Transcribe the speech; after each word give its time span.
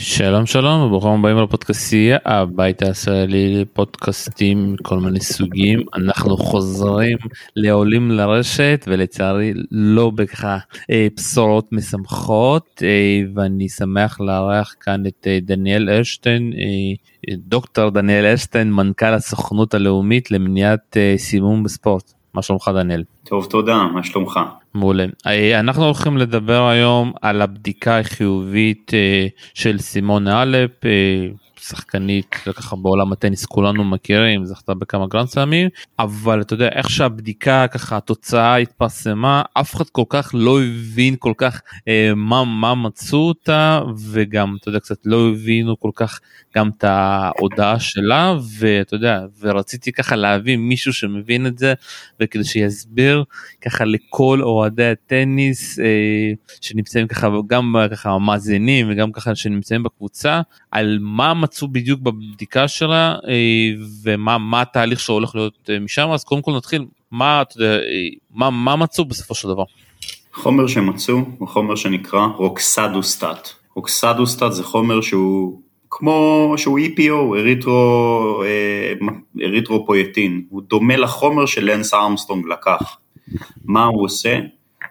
שלום 0.00 0.46
שלום 0.46 0.82
וברוכים 0.82 1.10
הבאים 1.10 1.36
לפודקאסטייה 1.36 2.18
הבית 2.24 2.82
הישראלי 2.82 3.60
לפודקאסטים 3.60 4.76
כל 4.82 4.98
מיני 4.98 5.20
סוגים 5.20 5.80
אנחנו 5.94 6.36
חוזרים 6.36 7.16
לעולים 7.56 8.10
לרשת 8.10 8.84
ולצערי 8.88 9.52
לא 9.70 10.10
בככה 10.10 10.58
אה, 10.90 11.06
בשורות 11.16 11.72
משמחות 11.72 12.82
אה, 12.82 13.20
ואני 13.34 13.68
שמח 13.68 14.20
לארח 14.20 14.74
כאן 14.80 15.06
את 15.06 15.26
אה, 15.26 15.38
דניאל 15.42 15.90
ארשטיין 15.90 16.52
אה, 16.52 17.34
דוקטור 17.38 17.90
דניאל 17.90 18.24
ארשטיין 18.24 18.72
מנכ"ל 18.72 19.14
הסוכנות 19.14 19.74
הלאומית 19.74 20.30
למניעת 20.30 20.96
אה, 20.96 21.14
סימום 21.16 21.62
בספורט 21.62 22.12
מה 22.34 22.42
שלומך 22.42 22.70
דניאל? 22.74 23.04
טוב 23.24 23.46
תודה 23.50 23.86
מה 23.94 24.02
שלומך? 24.02 24.40
מעולה. 24.78 25.04
אה, 25.26 25.60
אנחנו 25.60 25.84
הולכים 25.84 26.16
לדבר 26.16 26.68
היום 26.68 27.12
על 27.22 27.42
הבדיקה 27.42 27.98
החיובית 27.98 28.90
אה, 28.94 29.26
של 29.54 29.78
סימונה 29.78 30.42
האלפ, 30.42 30.84
אה, 30.84 31.28
שחקנית 31.60 32.34
ככה 32.56 32.76
בעולם 32.76 33.12
הטניס 33.12 33.46
כולנו 33.46 33.84
מכירים 33.84 34.44
זכתה 34.44 34.74
בכמה 34.74 35.06
גראנד 35.06 35.28
סלאמים 35.28 35.68
אבל 35.98 36.40
אתה 36.40 36.54
יודע 36.54 36.68
איך 36.68 36.90
שהבדיקה 36.90 37.66
ככה 37.70 37.96
התוצאה 37.96 38.56
התפרסמה 38.56 39.42
אף 39.54 39.74
אחד 39.74 39.84
כל 39.92 40.04
כך 40.08 40.30
לא 40.34 40.62
הבין 40.62 41.16
כל 41.18 41.32
כך 41.36 41.60
אה, 41.88 42.12
מה 42.16 42.44
מה 42.44 42.74
מצאו 42.74 43.18
אותה 43.18 43.80
וגם 44.10 44.56
אתה 44.60 44.68
יודע 44.68 44.80
קצת 44.80 44.98
לא 45.04 45.28
הבינו 45.28 45.80
כל 45.80 45.90
כך 45.94 46.20
גם 46.56 46.70
את 46.78 46.84
ההודעה 46.84 47.80
שלה 47.80 48.34
ואתה 48.58 48.94
יודע 48.94 49.20
ורציתי 49.40 49.92
ככה 49.92 50.16
להביא 50.16 50.56
מישהו 50.56 50.92
שמבין 50.92 51.46
את 51.46 51.58
זה 51.58 51.74
וכדי 52.20 52.44
שיסביר 52.44 53.24
ככה 53.60 53.84
לכל 53.84 54.40
אוהדי 54.68 54.84
הטניס 54.90 55.78
אה, 55.78 55.84
שנמצאים 56.60 57.06
ככה 57.08 57.28
גם 57.46 57.74
ככה 57.90 58.18
מאזינים 58.18 58.86
וגם 58.90 59.12
ככה 59.12 59.34
שנמצאים 59.34 59.82
בקבוצה 59.82 60.40
על 60.70 60.98
מה 61.00 61.34
מצאו 61.34 61.68
בדיוק 61.68 62.00
בבדיקה 62.00 62.68
שלה 62.68 63.16
אה, 63.28 63.34
ומה 64.02 64.38
מה 64.38 64.60
התהליך 64.60 65.00
שהולך 65.00 65.34
להיות 65.34 65.70
אה, 65.70 65.78
משם 65.80 66.10
אז 66.10 66.24
קודם 66.24 66.42
כל 66.42 66.56
נתחיל 66.56 66.86
מה 67.10 67.42
אתה 67.42 67.62
יודע 67.62 67.78
מה 68.34 68.50
מה 68.50 68.76
מצאו 68.76 69.04
בסופו 69.04 69.34
של 69.34 69.48
דבר. 69.48 69.64
חומר 70.32 70.66
שמצאו 70.66 71.16
הוא 71.38 71.48
חומר 71.48 71.74
שנקרא 71.74 72.26
roxadustat. 72.36 73.48
roxadustat 73.74 74.52
זה 74.52 74.64
חומר 74.64 75.00
שהוא 75.00 75.60
כמו 75.90 76.54
שהוא 76.56 76.78
EPO, 76.78 77.36
אריתרו, 77.38 78.42
אה, 78.44 78.92
אריתרופויטין, 79.46 80.42
הוא 80.48 80.62
דומה 80.62 80.96
לחומר 80.96 81.46
שלנס 81.46 81.94
ארמסטרונג 81.94 82.46
לקח. 82.46 82.98
מה 83.64 83.84
הוא 83.84 84.04
עושה? 84.04 84.38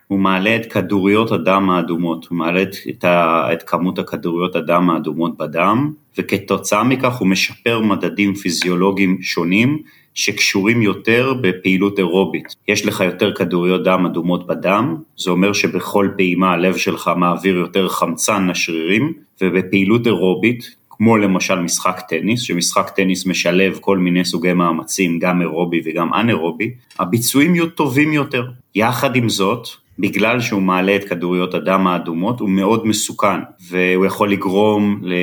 הוא 0.08 0.20
מעלה 0.20 0.56
את 0.56 0.72
כדוריות 0.72 1.32
הדם 1.32 1.70
האדומות, 1.70 2.26
הוא 2.30 2.38
מעלה 2.38 2.62
את, 2.62 2.76
את, 2.90 3.06
את 3.54 3.64
כמות 3.64 4.00
הכדוריות 4.00 4.56
הדם 4.56 4.90
האדומות 4.90 5.38
בדם, 5.38 5.92
וכתוצאה 6.18 6.84
מכך 6.84 7.16
הוא 7.16 7.28
משפר 7.28 7.80
מדדים 7.80 8.36
פיזיולוגיים 8.36 9.22
שונים 9.22 9.82
שקשורים 10.14 10.82
יותר 10.82 11.34
בפעילות 11.42 12.00
אירובית. 12.00 12.56
יש 12.68 12.86
לך 12.86 13.02
יותר 13.02 13.34
כדוריות 13.34 13.84
דם 13.84 14.06
אדומות 14.06 14.48
בדם, 14.48 14.96
זה 15.18 15.32
אומר 15.32 15.54
שבכל 15.54 16.10
פעימה 16.18 16.52
הלב 16.52 16.78
שלך 16.78 17.12
מעביר 17.18 17.56
יותר 17.56 17.88
חמצן 17.88 18.48
לשרירים, 18.48 19.14
ובפעילות 19.42 20.08
אירובית, 20.08 20.76
כמו 20.90 21.18
למשל 21.18 21.60
משחק 21.60 22.02
טניס, 22.10 22.42
שמשחק 22.42 22.90
טניס 22.90 23.26
משלב 23.26 23.78
כל 23.82 23.98
מיני 23.98 24.26
סוגי 24.26 24.54
מאמצים, 24.54 25.20
גם 25.20 25.42
אירובי 25.42 25.82
וגם 25.86 26.14
אנאירובי, 26.14 26.72
הביצועים 27.00 27.56
יהיו 27.56 27.70
טובים 27.70 28.14
יותר. 28.14 28.44
יחד 28.76 29.16
עם 29.16 29.30
זאת, 29.30 29.68
בגלל 30.00 30.42
שהוא 30.42 30.62
מעלה 30.62 30.96
את 30.96 31.04
כדוריות 31.04 31.54
הדם 31.54 31.88
האדומות, 31.88 32.40
הוא 32.40 32.50
מאוד 32.50 32.88
מסוכן, 32.88 33.40
והוא 33.70 34.06
יכול 34.06 34.32
לגרום, 34.32 35.00
ל... 35.04 35.14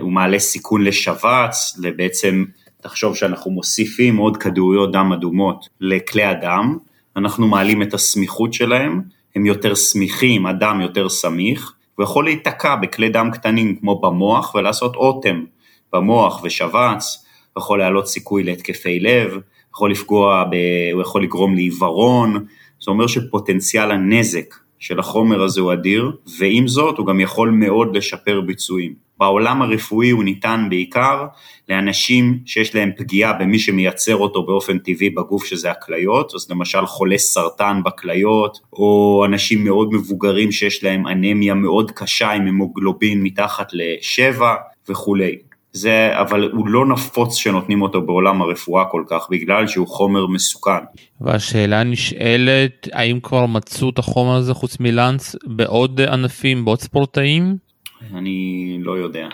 הוא 0.00 0.12
מעלה 0.12 0.38
סיכון 0.38 0.84
לשבץ, 0.84 1.78
לבעצם, 1.82 2.44
תחשוב 2.82 3.16
שאנחנו 3.16 3.50
מוסיפים 3.50 4.16
עוד 4.16 4.36
כדוריות 4.36 4.92
דם 4.92 5.12
אדומות 5.12 5.68
לכלי 5.80 6.24
הדם, 6.24 6.78
אנחנו 7.16 7.48
מעלים 7.48 7.82
את 7.82 7.94
הסמיכות 7.94 8.52
שלהם, 8.52 9.02
הם 9.36 9.46
יותר 9.46 9.74
סמיכים, 9.74 10.46
הדם 10.46 10.78
יותר 10.82 11.08
סמיך, 11.08 11.72
הוא 11.94 12.04
יכול 12.04 12.24
להיתקע 12.24 12.76
בכלי 12.76 13.08
דם 13.08 13.30
קטנים 13.32 13.76
כמו 13.76 14.00
במוח 14.00 14.54
ולעשות 14.54 14.96
אוטם 14.96 15.44
במוח 15.92 16.40
ושבץ, 16.44 17.24
הוא 17.52 17.60
יכול 17.62 17.78
להעלות 17.78 18.06
סיכוי 18.06 18.42
להתקפי 18.42 19.00
לב, 19.00 19.38
יכול 19.74 19.90
לפגוע, 19.90 20.44
ב... 20.50 20.54
הוא 20.92 21.02
יכול 21.02 21.22
לגרום 21.22 21.54
לעיוורון, 21.54 22.44
זה 22.80 22.90
אומר 22.90 23.06
שפוטנציאל 23.06 23.90
הנזק 23.90 24.54
של 24.78 24.98
החומר 24.98 25.42
הזה 25.42 25.60
הוא 25.60 25.72
אדיר, 25.72 26.12
ועם 26.38 26.68
זאת 26.68 26.98
הוא 26.98 27.06
גם 27.06 27.20
יכול 27.20 27.50
מאוד 27.50 27.96
לשפר 27.96 28.40
ביצועים. 28.40 29.08
בעולם 29.18 29.62
הרפואי 29.62 30.10
הוא 30.10 30.24
ניתן 30.24 30.66
בעיקר 30.70 31.26
לאנשים 31.68 32.38
שיש 32.46 32.74
להם 32.74 32.90
פגיעה 32.96 33.32
במי 33.32 33.58
שמייצר 33.58 34.16
אותו 34.16 34.46
באופן 34.46 34.78
טבעי 34.78 35.10
בגוף 35.10 35.44
שזה 35.44 35.70
הכליות, 35.70 36.34
אז 36.34 36.50
למשל 36.50 36.86
חולי 36.86 37.18
סרטן 37.18 37.80
בכליות, 37.84 38.58
או 38.72 39.22
אנשים 39.26 39.64
מאוד 39.64 39.92
מבוגרים 39.92 40.52
שיש 40.52 40.84
להם 40.84 41.06
אנמיה 41.06 41.54
מאוד 41.54 41.90
קשה 41.90 42.30
עם 42.30 42.46
המוגלובין 42.46 43.22
מתחת 43.22 43.68
לשבע 43.72 44.54
וכולי. 44.88 45.47
זה, 45.78 46.20
אבל 46.20 46.50
הוא 46.52 46.68
לא 46.68 46.86
נפוץ 46.86 47.34
שנותנים 47.34 47.82
אותו 47.82 48.02
בעולם 48.02 48.42
הרפואה 48.42 48.84
כל 48.84 49.02
כך, 49.06 49.26
בגלל 49.30 49.66
שהוא 49.66 49.86
חומר 49.86 50.26
מסוכן. 50.26 50.82
והשאלה 51.20 51.84
נשאלת, 51.84 52.88
האם 52.92 53.20
כבר 53.20 53.46
מצאו 53.46 53.90
את 53.90 53.98
החומר 53.98 54.34
הזה 54.34 54.54
חוץ 54.54 54.80
מלאנס 54.80 55.36
בעוד 55.46 56.00
ענפים, 56.00 56.64
בעוד 56.64 56.80
ספורטאים? 56.80 57.56
אני 58.14 58.78
לא 58.80 58.92
יודע. 58.92 59.28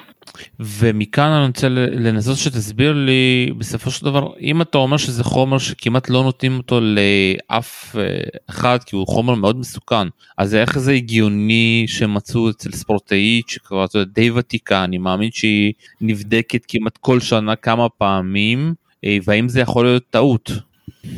ומכאן 0.61 1.31
אני 1.31 1.47
רוצה 1.47 1.69
לנסות 1.69 2.37
שתסביר 2.37 2.93
לי 2.93 3.53
בסופו 3.59 3.91
של 3.91 4.05
דבר 4.05 4.33
אם 4.41 4.63
אתה 4.63 4.79
אומר 4.79 4.97
שזה 4.97 5.25
חומר 5.25 5.59
שכמעט 5.59 6.11
לא 6.11 6.23
נותנים 6.23 6.57
אותו 6.57 6.81
לאף 6.81 7.97
אה, 7.99 8.03
אחד 8.51 8.79
כי 8.87 8.97
הוא 8.97 9.07
חומר 9.07 9.35
מאוד 9.35 9.57
מסוכן 9.57 10.09
אז 10.39 10.55
איך 10.55 10.79
זה 10.79 10.93
הגיוני 10.93 11.85
שמצאו 11.89 12.51
אצל 12.51 12.73
ספורטאית 12.73 13.49
שכבר 13.49 13.85
אתה 13.85 13.99
יודע, 13.99 14.11
די 14.15 14.31
ותיקה 14.31 14.85
אני 14.85 14.99
מאמין 14.99 15.31
שהיא 15.33 15.73
נבדקת 16.01 16.65
כמעט 16.69 16.99
כל 17.01 17.21
שנה 17.21 17.57
כמה 17.57 17.89
פעמים 17.89 18.75
אה, 19.05 19.19
והאם 19.25 19.49
זה 19.49 19.61
יכול 19.61 19.85
להיות 19.85 20.05
טעות. 20.11 20.51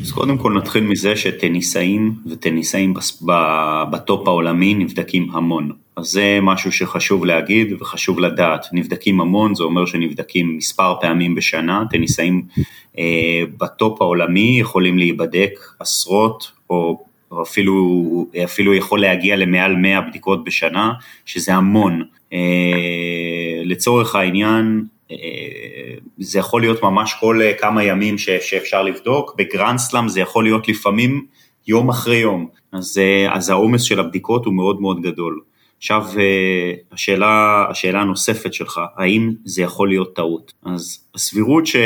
אז 0.03 0.13
קודם 0.13 0.39
כל 0.39 0.53
נתחיל 0.59 0.85
מזה 0.85 1.17
שטניסאים 1.17 2.15
וטניסאים 2.31 2.95
ב 3.91 4.00
top 4.00 4.29
העולמי 4.29 4.75
נבדקים 4.75 5.31
המון. 5.33 5.86
אז 5.97 6.07
זה 6.07 6.39
משהו 6.43 6.73
שחשוב 6.73 7.25
להגיד 7.25 7.73
וחשוב 7.81 8.21
לדעת. 8.21 8.67
נבדקים 8.73 9.21
המון, 9.21 9.55
זה 9.55 9.63
אומר 9.63 9.87
שנבדקים 9.87 10.57
מספר 10.57 10.95
פעמים 11.01 11.35
בשנה, 11.35 11.85
טניסאים 11.91 12.43
אה, 12.99 13.43
ב 13.59 13.70
top 13.70 14.03
העולמי 14.03 14.57
יכולים 14.61 14.99
להיבדק 14.99 15.61
עשרות 15.79 16.53
או 16.71 17.05
אפילו, 17.43 18.27
אפילו 18.45 18.75
יכול 18.75 19.01
להגיע 19.01 19.37
למעל 19.37 19.77
100 19.77 20.01
בדיקות 20.01 20.45
בשנה, 20.45 20.93
שזה 21.25 21.55
המון. 21.55 22.03
אה, 22.33 23.63
לצורך 23.65 24.15
העניין, 24.15 24.85
אה, 25.11 25.17
זה 26.19 26.39
יכול 26.39 26.61
להיות 26.61 26.83
ממש 26.83 27.15
כל 27.21 27.41
כמה 27.59 27.85
ימים 27.85 28.19
שאפשר 28.19 28.83
לבדוק, 28.83 29.35
בגרנדסלאם 29.39 30.09
זה 30.09 30.21
יכול 30.21 30.45
להיות 30.45 30.69
לפעמים 30.69 31.27
יום 31.69 31.89
אחרי 31.89 32.17
יום, 32.17 32.49
אז, 32.73 32.99
אה, 32.99 33.35
אז 33.35 33.51
העומס 33.51 33.83
של 33.83 34.01
הבדיקות 34.01 34.45
הוא 34.45 34.55
מאוד 34.55 34.81
מאוד 34.81 35.03
גדול. 35.03 35.41
עכשיו 35.79 36.05
אה, 36.19 36.73
השאלה, 36.93 37.67
השאלה 37.71 38.01
הנוספת 38.01 38.55
שלך, 38.55 38.81
האם 38.97 39.33
זה 39.45 39.63
יכול 39.63 39.89
להיות 39.89 40.17
טעות? 40.17 40.53
אז 40.65 40.99
הסבירות 41.15 41.67
ש, 41.67 41.77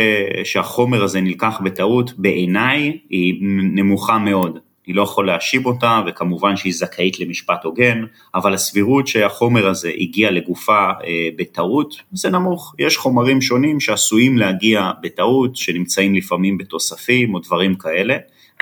שהחומר 0.44 1.04
הזה 1.04 1.20
נלקח 1.20 1.60
בטעות 1.64 2.12
בעיניי 2.18 2.98
היא 3.10 3.34
נמוכה 3.74 4.18
מאוד. 4.18 4.58
אני 4.86 4.96
לא 4.96 5.02
יכול 5.02 5.26
להשיב 5.26 5.66
אותה, 5.66 6.00
וכמובן 6.06 6.56
שהיא 6.56 6.72
זכאית 6.74 7.20
למשפט 7.20 7.64
הוגן, 7.64 8.04
אבל 8.34 8.54
הסבירות 8.54 9.06
שהחומר 9.06 9.68
הזה 9.68 9.90
הגיע 9.98 10.30
לגופה 10.30 10.90
אה, 11.04 11.28
בטעות, 11.36 11.94
זה 12.12 12.30
נמוך. 12.30 12.74
יש 12.78 12.96
חומרים 12.96 13.40
שונים 13.40 13.80
שעשויים 13.80 14.38
להגיע 14.38 14.90
בטעות, 15.02 15.56
שנמצאים 15.56 16.14
לפעמים 16.14 16.58
בתוספים 16.58 17.34
או 17.34 17.38
דברים 17.38 17.74
כאלה, 17.74 18.16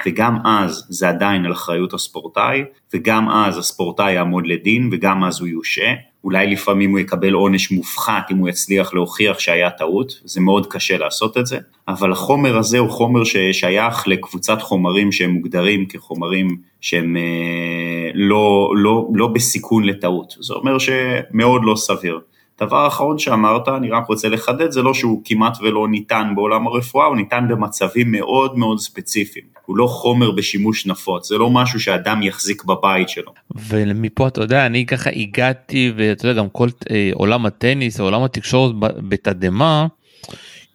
וגם 0.07 0.37
אז 0.45 0.87
זה 0.89 1.09
עדיין 1.09 1.45
על 1.45 1.53
אחריות 1.53 1.95
הספורטאי, 1.95 2.65
וגם 2.95 3.29
אז 3.29 3.59
הספורטאי 3.59 4.13
יעמוד 4.13 4.47
לדין, 4.47 4.89
וגם 4.93 5.25
אז 5.25 5.41
הוא 5.41 5.49
יושה. 5.49 5.95
אולי 6.25 6.47
לפעמים 6.47 6.91
הוא 6.91 6.99
יקבל 6.99 7.33
עונש 7.33 7.71
מופחת 7.71 8.31
אם 8.31 8.37
הוא 8.37 8.49
יצליח 8.49 8.95
להוכיח 8.95 9.39
שהיה 9.39 9.71
טעות, 9.71 10.21
זה 10.25 10.41
מאוד 10.41 10.67
קשה 10.67 10.99
לעשות 10.99 11.39
את 11.39 11.47
זה, 11.47 11.59
אבל 11.89 12.13
החומר 12.13 12.59
הזה 12.59 12.79
הוא 12.79 12.91
חומר 12.91 13.25
ששייך 13.25 14.09
לקבוצת 14.09 14.63
חומרים 14.63 15.13
שהם 15.13 15.31
מוגדרים 15.31 15.87
כחומרים 15.87 16.57
שהם 16.81 17.17
אה, 17.17 18.11
לא, 18.15 18.73
לא, 18.77 19.09
לא 19.15 19.27
בסיכון 19.27 19.85
לטעות, 19.85 20.37
זה 20.41 20.55
אומר 20.55 20.79
שמאוד 20.79 21.63
לא 21.65 21.77
סביר. 21.77 22.21
דבר 22.61 22.87
אחרון 22.87 23.19
שאמרת, 23.19 23.69
אני 23.69 23.91
רק 23.91 24.07
רוצה 24.07 24.29
לחדד, 24.29 24.71
זה 24.71 24.83
לא 24.83 24.95
שהוא 24.95 25.23
כמעט 25.25 25.59
ולא 25.61 25.89
ניתן 25.89 26.33
בעולם 26.35 26.67
הרפואה, 26.67 27.07
הוא 27.07 27.17
ניתן 27.17 27.47
במצבים 27.49 28.13
מאוד 28.13 28.59
מאוד 28.59 28.79
ספציפיים. 28.79 29.45
הוא 29.67 29.77
לא 29.77 29.87
חומר 29.87 30.31
בשימוש 30.31 30.87
נפוץ, 30.87 31.29
זה 31.29 31.39
לא 31.39 31.51
משהו 31.51 31.81
שאדם 31.81 32.23
יחזיק 32.23 32.65
בבית 32.65 33.09
שלו. 33.09 33.33
ומפה 33.69 34.29
אתה 34.29 34.41
יודע, 34.41 34.67
אני 34.67 34.87
ככה 34.87 35.11
הגעתי, 35.17 35.93
ואתה 35.97 36.29
יודע, 36.29 36.39
גם 36.39 36.49
כל 36.49 36.69
אה, 36.91 37.11
עולם 37.15 37.47
הטניס, 37.47 38.01
עולם 38.01 38.23
התקשורת 38.23 38.75
בתדהמה, 38.81 39.87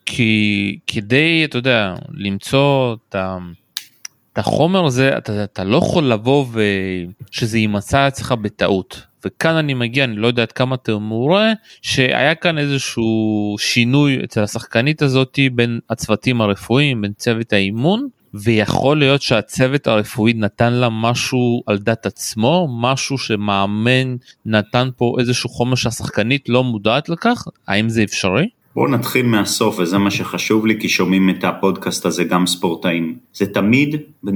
כי 0.05 0.77
כדי, 0.87 1.45
אתה 1.45 1.57
יודע, 1.57 1.95
למצוא 2.13 2.95
את 3.09 3.15
ה... 3.15 3.37
את 4.33 4.37
החומר 4.37 4.85
הזה 4.85 5.17
אתה, 5.17 5.43
אתה 5.43 5.63
לא 5.63 5.77
יכול 5.77 6.03
לבוא 6.03 6.45
ושזה 6.51 7.57
יימצא 7.57 8.07
אצלך 8.07 8.31
בטעות 8.31 9.01
וכאן 9.25 9.55
אני 9.55 9.73
מגיע 9.73 10.03
אני 10.03 10.15
לא 10.15 10.27
יודע 10.27 10.41
עד 10.41 10.51
כמה 10.51 10.75
אתה 10.75 10.97
מעורה 10.97 11.53
שהיה 11.81 12.35
כאן 12.35 12.57
איזשהו 12.57 13.55
שינוי 13.59 14.23
אצל 14.23 14.43
השחקנית 14.43 15.01
הזאתי 15.01 15.49
בין 15.49 15.79
הצוותים 15.89 16.41
הרפואיים 16.41 17.01
בין 17.01 17.13
צוות 17.17 17.53
האימון 17.53 18.07
ויכול 18.33 18.99
להיות 18.99 19.21
שהצוות 19.21 19.87
הרפואי 19.87 20.33
נתן 20.33 20.73
לה 20.73 20.89
משהו 20.89 21.63
על 21.67 21.77
דת 21.77 22.05
עצמו 22.05 22.67
משהו 22.81 23.17
שמאמן 23.17 24.15
נתן 24.45 24.89
פה 24.97 25.15
איזשהו 25.19 25.49
חומר 25.49 25.75
שהשחקנית 25.75 26.49
לא 26.49 26.63
מודעת 26.63 27.09
לכך 27.09 27.47
האם 27.67 27.89
זה 27.89 28.03
אפשרי? 28.03 28.47
בואו 28.75 28.87
נתחיל 28.87 29.25
מהסוף 29.25 29.79
וזה 29.79 29.97
מה 29.97 30.11
שחשוב 30.11 30.65
לי 30.65 30.79
כי 30.79 30.89
שומעים 30.89 31.29
את 31.29 31.43
הפודקאסט 31.43 32.05
הזה 32.05 32.23
גם 32.23 32.47
ספורטאים. 32.47 33.15
זה 33.33 33.53
תמיד 33.53 33.95
אה, 34.27 34.29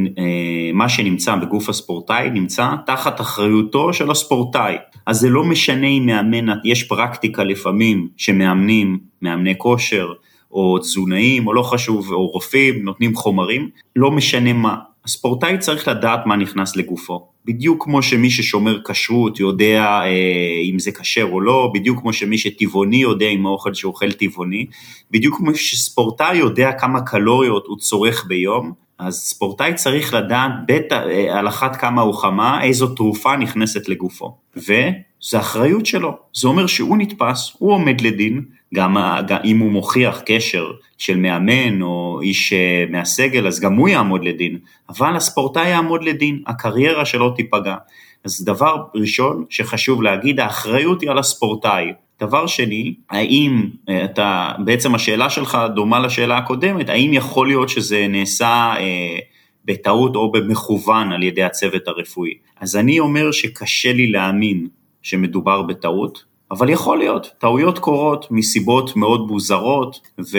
מה 0.73 0.89
שנמצא 0.89 1.35
בגוף 1.35 1.69
הספורטאי 1.69 2.29
נמצא 2.29 2.69
תחת 2.85 3.21
אחריותו 3.21 3.93
של 3.93 4.11
הספורטאי. 4.11 4.75
אז 5.05 5.19
זה 5.19 5.29
לא 5.29 5.43
משנה 5.43 5.87
אם 5.87 6.05
מאמן, 6.05 6.57
יש 6.63 6.83
פרקטיקה 6.83 7.43
לפעמים 7.43 8.07
שמאמנים, 8.17 8.99
מאמני 9.21 9.57
כושר 9.57 10.07
או 10.51 10.79
תזונאים 10.79 11.47
או 11.47 11.53
לא 11.53 11.61
חשוב 11.61 12.11
או 12.11 12.27
רופאים 12.27 12.83
נותנים 12.83 13.15
חומרים, 13.15 13.69
לא 13.95 14.11
משנה 14.11 14.53
מה. 14.53 14.75
הספורטאי 15.07 15.57
צריך 15.57 15.87
לדעת 15.87 16.25
מה 16.25 16.35
נכנס 16.35 16.75
לגופו. 16.75 17.27
בדיוק 17.45 17.83
כמו 17.83 18.03
שמי 18.03 18.29
ששומר 18.29 18.79
כשרות 18.83 19.39
יודע 19.39 19.83
אה, 19.83 20.61
אם 20.71 20.79
זה 20.79 20.91
כשר 20.91 21.23
או 21.31 21.41
לא, 21.41 21.71
בדיוק 21.73 21.99
כמו 21.99 22.13
שמי 22.13 22.37
שטבעוני 22.37 22.97
יודע 22.97 23.25
אם 23.25 23.45
האוכל 23.45 23.73
שהוא 23.73 23.91
אוכל 23.91 24.11
טבעוני, 24.11 24.65
בדיוק 25.11 25.37
כמו 25.37 25.55
שספורטאי 25.55 26.37
יודע 26.37 26.71
כמה 26.71 27.01
קלוריות 27.01 27.65
הוא 27.67 27.77
צורך 27.77 28.25
ביום, 28.27 28.71
אז 28.99 29.15
ספורטאי 29.15 29.73
צריך 29.73 30.13
לדעת 30.13 30.51
בית, 30.65 30.93
אה, 30.93 31.39
על 31.39 31.47
אחת 31.47 31.75
כמה 31.75 32.05
וכמה 32.05 32.63
איזו 32.63 32.87
תרופה 32.87 33.35
נכנסת 33.35 33.89
לגופו. 33.89 34.37
וזו 34.55 35.39
אחריות 35.39 35.85
שלו, 35.85 36.17
זה 36.33 36.47
אומר 36.47 36.67
שהוא 36.67 36.97
נתפס, 36.97 37.51
הוא 37.59 37.71
עומד 37.73 38.01
לדין, 38.01 38.41
גם, 38.73 38.97
גם 39.27 39.37
אם 39.45 39.59
הוא 39.59 39.71
מוכיח 39.71 40.21
קשר 40.25 40.71
של 40.97 41.17
מאמן 41.17 41.81
או 41.81 42.19
איש 42.21 42.53
אה, 42.53 42.85
מהסגל, 42.89 43.47
אז 43.47 43.59
גם 43.59 43.73
הוא 43.73 43.89
יעמוד 43.89 44.25
לדין, 44.25 44.57
אבל 44.89 45.15
הספורטאי 45.15 45.69
יעמוד 45.69 46.03
לדין, 46.03 46.41
הקריירה 46.47 47.05
שלו 47.05 47.29
תיפגע. 47.29 47.75
אז 48.23 48.43
דבר 48.45 48.75
ראשון 48.95 49.45
שחשוב 49.49 50.03
להגיד, 50.03 50.39
האחריות 50.39 51.01
היא 51.01 51.09
על 51.09 51.17
הספורטאי. 51.17 51.93
דבר 52.19 52.47
שני, 52.47 52.95
האם 53.09 53.69
אה, 53.89 54.05
אתה, 54.05 54.51
בעצם 54.65 54.95
השאלה 54.95 55.29
שלך 55.29 55.57
דומה 55.75 55.99
לשאלה 55.99 56.37
הקודמת, 56.37 56.89
האם 56.89 57.13
יכול 57.13 57.47
להיות 57.47 57.69
שזה 57.69 58.05
נעשה 58.09 58.73
אה, 58.77 59.19
בטעות 59.65 60.15
או 60.15 60.31
במכוון 60.31 61.11
על 61.11 61.23
ידי 61.23 61.43
הצוות 61.43 61.87
הרפואי? 61.87 62.33
אז 62.59 62.75
אני 62.75 62.99
אומר 62.99 63.31
שקשה 63.31 63.93
לי 63.93 64.07
להאמין 64.07 64.67
שמדובר 65.01 65.61
בטעות, 65.61 66.23
אבל 66.51 66.69
יכול 66.69 66.97
להיות, 66.97 67.29
טעויות 67.37 67.79
קורות 67.79 68.27
מסיבות 68.31 68.95
מאוד 68.95 69.27
מוזרות, 69.27 69.99
ו... 70.19 70.37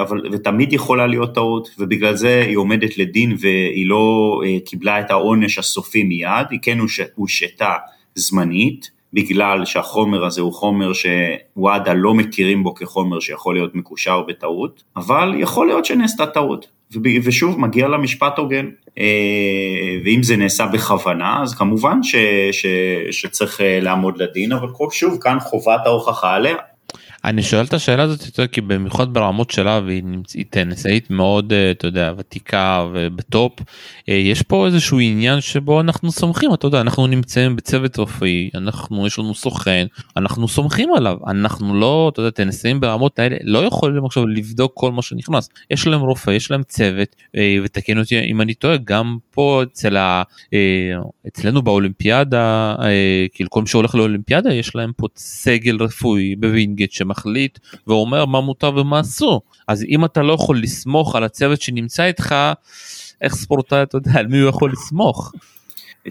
אבל... 0.00 0.20
ותמיד 0.32 0.72
יכולה 0.72 1.06
להיות 1.06 1.34
טעות, 1.34 1.70
ובגלל 1.78 2.16
זה 2.16 2.44
היא 2.46 2.56
עומדת 2.56 2.98
לדין 2.98 3.36
והיא 3.40 3.86
לא 3.86 4.40
אה, 4.46 4.58
קיבלה 4.64 5.00
את 5.00 5.10
העונש 5.10 5.58
הסופי 5.58 6.04
מיד, 6.04 6.46
היא 6.50 6.58
כן 6.62 6.78
הושתה 7.14 7.72
זמנית, 8.14 8.90
בגלל 9.12 9.64
שהחומר 9.64 10.24
הזה 10.24 10.40
הוא 10.40 10.52
חומר 10.52 10.92
שוואדה 10.92 11.92
לא 11.92 12.14
מכירים 12.14 12.62
בו 12.62 12.74
כחומר 12.74 13.20
שיכול 13.20 13.54
להיות 13.54 13.74
מקושר 13.74 14.22
בטעות, 14.22 14.82
אבל 14.96 15.34
יכול 15.38 15.66
להיות 15.66 15.84
שנעשתה 15.84 16.26
טעות. 16.26 16.66
ושוב, 17.24 17.60
מגיע 17.60 17.88
למשפט 17.88 18.38
הוגן. 18.38 18.66
אה, 18.98 19.96
ואם 20.04 20.22
זה 20.22 20.36
נעשה 20.36 20.66
בכוונה, 20.66 21.42
אז 21.42 21.54
כמובן 21.54 22.02
ש, 22.02 22.16
ש, 22.52 22.66
שצריך 23.10 23.60
אה, 23.60 23.78
לעמוד 23.80 24.18
לדין, 24.18 24.52
אבל 24.52 24.68
שוב, 24.92 25.18
כאן 25.20 25.40
חובת 25.40 25.80
ההוכחה 25.86 26.34
עליה. 26.34 26.56
אני 27.24 27.42
שואל 27.42 27.64
את 27.64 27.74
השאלה 27.74 28.02
הזאת 28.02 28.26
יותר 28.26 28.46
כי 28.46 28.60
במיוחד 28.60 29.14
ברמות 29.14 29.50
שלה 29.50 29.80
והיא 29.86 30.04
נמצאת 30.04 30.46
טניסאית 30.50 31.10
מאוד 31.10 31.52
אה, 31.52 31.70
אתה 31.70 31.86
יודע 31.86 32.12
ותיקה 32.18 32.86
ובטופ 32.92 33.52
אה, 34.08 34.14
יש 34.14 34.42
פה 34.42 34.66
איזשהו 34.66 34.98
עניין 35.00 35.40
שבו 35.40 35.80
אנחנו 35.80 36.12
סומכים 36.12 36.54
אתה 36.54 36.66
יודע 36.66 36.80
אנחנו 36.80 37.06
נמצאים 37.06 37.56
בצוות 37.56 37.98
רפואי 37.98 38.50
אנחנו 38.54 39.06
יש 39.06 39.18
לנו 39.18 39.34
סוכן 39.34 39.86
אנחנו 40.16 40.48
סומכים 40.48 40.94
עליו 40.94 41.16
אנחנו 41.26 41.80
לא 41.80 42.10
אתה 42.12 42.20
יודע 42.20 42.30
טניסאים 42.30 42.80
ברמות 42.80 43.18
האלה 43.18 43.36
לא 43.42 43.58
יכולים 43.58 44.04
עכשיו 44.04 44.26
לבדוק 44.26 44.72
כל 44.74 44.92
מה 44.92 45.02
שנכנס 45.02 45.48
יש 45.70 45.86
להם 45.86 46.00
רופא 46.00 46.30
יש 46.30 46.50
להם 46.50 46.62
צוות 46.62 47.16
אה, 47.36 47.56
ותקן 47.64 47.98
אותי 47.98 48.20
אם 48.20 48.40
אני 48.40 48.54
טועה 48.54 48.76
גם 48.84 49.16
פה 49.30 49.62
אצל 49.62 49.96
ה, 49.96 50.22
אצלנו 51.26 51.62
באולימפיאדה 51.62 52.74
כאילו 53.32 53.50
כל 53.50 53.60
מי 53.60 53.66
שהולך 53.66 53.94
לאולימפיאדה 53.94 54.54
יש 54.54 54.76
להם 54.76 54.92
פה 54.96 55.06
סגל 55.16 55.82
רפואי 55.82 56.36
בווינגייט. 56.36 56.92
מחליט 57.14 57.58
ואומר 57.86 58.26
מה 58.26 58.40
מותר 58.40 58.76
ומה 58.76 59.00
אסור 59.00 59.42
אז 59.68 59.84
אם 59.88 60.04
אתה 60.04 60.22
לא 60.22 60.32
יכול 60.32 60.62
לסמוך 60.62 61.16
על 61.16 61.24
הצוות 61.24 61.60
שנמצא 61.60 62.04
איתך 62.04 62.34
איך 63.20 63.34
ספורטאי 63.34 63.82
אתה 63.82 63.96
יודע 63.96 64.10
על 64.14 64.26
מי 64.26 64.38
הוא 64.38 64.48
יכול 64.48 64.72
לסמוך. 64.72 65.32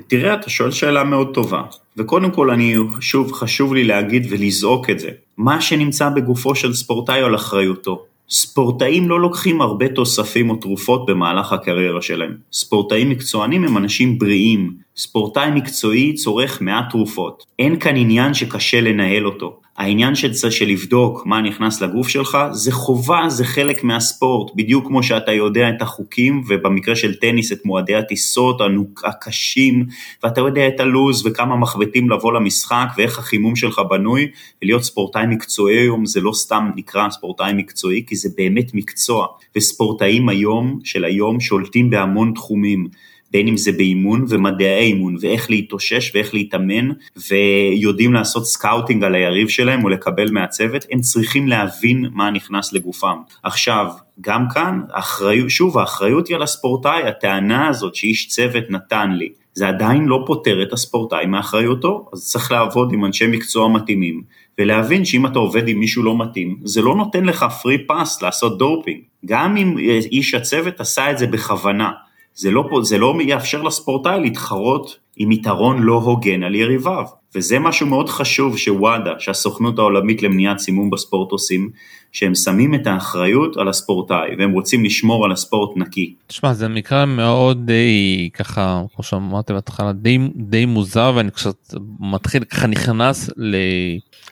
תראה 0.07 0.33
אתה 0.33 0.49
שואל 0.49 0.71
שאלה 0.71 1.03
מאוד 1.03 1.33
טובה 1.33 1.61
וקודם 1.97 2.31
כל 2.31 2.49
אני 2.49 2.75
שוב 2.99 3.31
חשוב 3.31 3.73
לי 3.73 3.83
להגיד 3.83 4.27
ולזעוק 4.29 4.89
את 4.89 4.99
זה 4.99 5.09
מה 5.37 5.61
שנמצא 5.61 6.09
בגופו 6.09 6.55
של 6.55 6.73
ספורטאי 6.73 7.21
על 7.21 7.35
אחריותו 7.35 8.05
ספורטאים 8.29 9.09
לא 9.09 9.19
לוקחים 9.19 9.61
הרבה 9.61 9.87
תוספים 9.87 10.49
או 10.49 10.55
תרופות 10.55 11.05
במהלך 11.05 11.53
הקריירה 11.53 12.01
שלהם. 12.01 12.37
ספורטאים 12.53 13.09
מקצוענים 13.09 13.63
הם 13.63 13.77
אנשים 13.77 14.19
בריאים. 14.19 14.73
ספורטאי 14.95 15.51
מקצועי 15.51 16.13
צורך 16.13 16.61
מעט 16.61 16.85
תרופות. 16.89 17.43
אין 17.59 17.79
כאן 17.79 17.95
עניין 17.95 18.33
שקשה 18.33 18.81
לנהל 18.81 19.25
אותו. 19.25 19.59
העניין 19.77 20.15
של, 20.15 20.33
של 20.33 20.65
לבדוק 20.65 21.25
מה 21.25 21.41
נכנס 21.41 21.81
לגוף 21.81 22.07
שלך 22.07 22.37
זה 22.51 22.71
חובה, 22.71 23.29
זה 23.29 23.45
חלק 23.45 23.83
מהספורט, 23.83 24.51
בדיוק 24.55 24.87
כמו 24.87 25.03
שאתה 25.03 25.31
יודע 25.31 25.69
את 25.69 25.81
החוקים 25.81 26.43
ובמקרה 26.47 26.95
של 26.95 27.15
טניס 27.15 27.51
את 27.51 27.65
מועדי 27.65 27.95
הטיסות 27.95 28.61
הקשים 29.03 29.85
ואתה 30.23 30.41
יודע 30.41 30.67
את 30.67 30.79
הלו"ז 30.79 31.25
וכמה 31.25 31.55
מחבטים 31.55 32.09
לבוא 32.09 32.33
למשחק 32.33 32.87
ואיך 32.97 33.19
החימום 33.19 33.55
שלך 33.55 33.81
בנוי 33.89 34.27
ולהיות 34.61 34.83
ספורטאי 34.83 35.25
מקצועי 35.27 35.77
היום 35.77 36.05
זה 36.05 36.21
לא 36.21 36.31
סתם 36.33 36.71
נקרא 36.75 37.09
ספורטאי 37.09 37.53
מקצועי 37.53 38.03
כי 38.07 38.15
זה 38.15 38.29
באמת 38.37 38.73
מקצוע 38.73 39.27
וספורטאים 39.55 40.29
היום 40.29 40.79
של 40.83 41.05
היום 41.05 41.39
שולטים 41.39 41.89
בהמון 41.89 42.31
תחומים 42.35 42.87
בין 43.33 43.47
אם 43.47 43.57
זה 43.57 43.71
באימון 43.71 44.25
ומדעי 44.29 44.69
האימון 44.69 45.15
ואיך 45.21 45.49
להתאושש 45.49 46.11
ואיך 46.15 46.33
להתאמן 46.33 46.89
ויודעים 47.29 48.13
לעשות 48.13 48.45
scouting 48.45 49.03
על 49.03 49.15
היריב 49.15 49.47
שלהם 49.47 49.83
או 49.83 49.89
לקבל 49.89 50.31
מהצוות, 50.31 50.85
הם 50.91 51.01
צריכים 51.01 51.47
להבין 51.47 52.05
מה 52.11 52.31
נכנס 52.31 52.73
לגופם. 52.73 53.17
עכשיו, 53.43 53.87
גם 54.21 54.45
כאן, 54.53 54.81
אחריות, 54.91 55.49
שוב, 55.49 55.77
האחריות 55.77 56.27
היא 56.27 56.35
על 56.35 56.43
הספורטאי, 56.43 57.03
הטענה 57.03 57.67
הזאת 57.67 57.95
שאיש 57.95 58.27
צוות 58.27 58.63
נתן 58.69 59.11
לי, 59.11 59.29
זה 59.53 59.67
עדיין 59.67 60.05
לא 60.05 60.23
פוטר 60.25 60.63
את 60.63 60.73
הספורטאי 60.73 61.25
מאחריותו, 61.25 62.09
אז 62.13 62.29
צריך 62.29 62.51
לעבוד 62.51 62.93
עם 62.93 63.05
אנשי 63.05 63.27
מקצוע 63.27 63.67
מתאימים, 63.67 64.21
ולהבין 64.59 65.05
שאם 65.05 65.25
אתה 65.25 65.39
עובד 65.39 65.67
עם 65.67 65.79
מישהו 65.79 66.03
לא 66.03 66.17
מתאים, 66.17 66.57
זה 66.63 66.81
לא 66.81 66.95
נותן 66.95 67.25
לך 67.25 67.45
free 67.61 67.87
pass 67.87 68.21
לעשות 68.21 68.57
דופינג. 68.57 69.01
גם 69.25 69.57
אם 69.57 69.77
איש 70.11 70.33
הצוות 70.33 70.79
עשה 70.79 71.11
את 71.11 71.17
זה 71.17 71.27
בכוונה, 71.27 71.91
זה 72.35 72.51
לא, 72.51 72.69
זה 72.83 72.97
לא 72.97 73.15
יאפשר 73.21 73.61
לספורטאי 73.61 74.19
להתחרות 74.19 74.97
עם 75.17 75.31
יתרון 75.31 75.81
לא 75.81 75.93
הוגן 75.93 76.43
על 76.43 76.55
יריביו. 76.55 77.05
וזה 77.35 77.59
משהו 77.59 77.87
מאוד 77.87 78.09
חשוב 78.09 78.57
שוואדה, 78.57 79.13
שהסוכנות 79.19 79.79
העולמית 79.79 80.23
למניעת 80.23 80.59
סימום 80.59 80.89
בספורט 80.89 81.31
עושים, 81.31 81.69
שהם 82.13 82.35
שמים 82.35 82.75
את 82.75 82.87
האחריות 82.87 83.57
על 83.57 83.67
הספורטאי, 83.67 84.29
והם 84.37 84.51
רוצים 84.51 84.85
לשמור 84.85 85.25
על 85.25 85.31
הספורט 85.31 85.77
נקי. 85.77 86.13
תשמע, 86.27 86.53
זה 86.53 86.67
מקרה 86.67 87.05
מאוד 87.05 87.65
די, 87.65 88.29
ככה, 88.33 88.81
כמו 88.95 89.03
שאמרתי 89.03 89.53
בהתחלה, 89.53 89.93
די, 89.93 90.17
די 90.35 90.65
מוזר, 90.65 91.13
ואני 91.15 91.31
קצת 91.31 91.73
מתחיל, 91.99 92.43
ככה 92.43 92.67
נכנס 92.67 93.29
ל... 93.37 93.55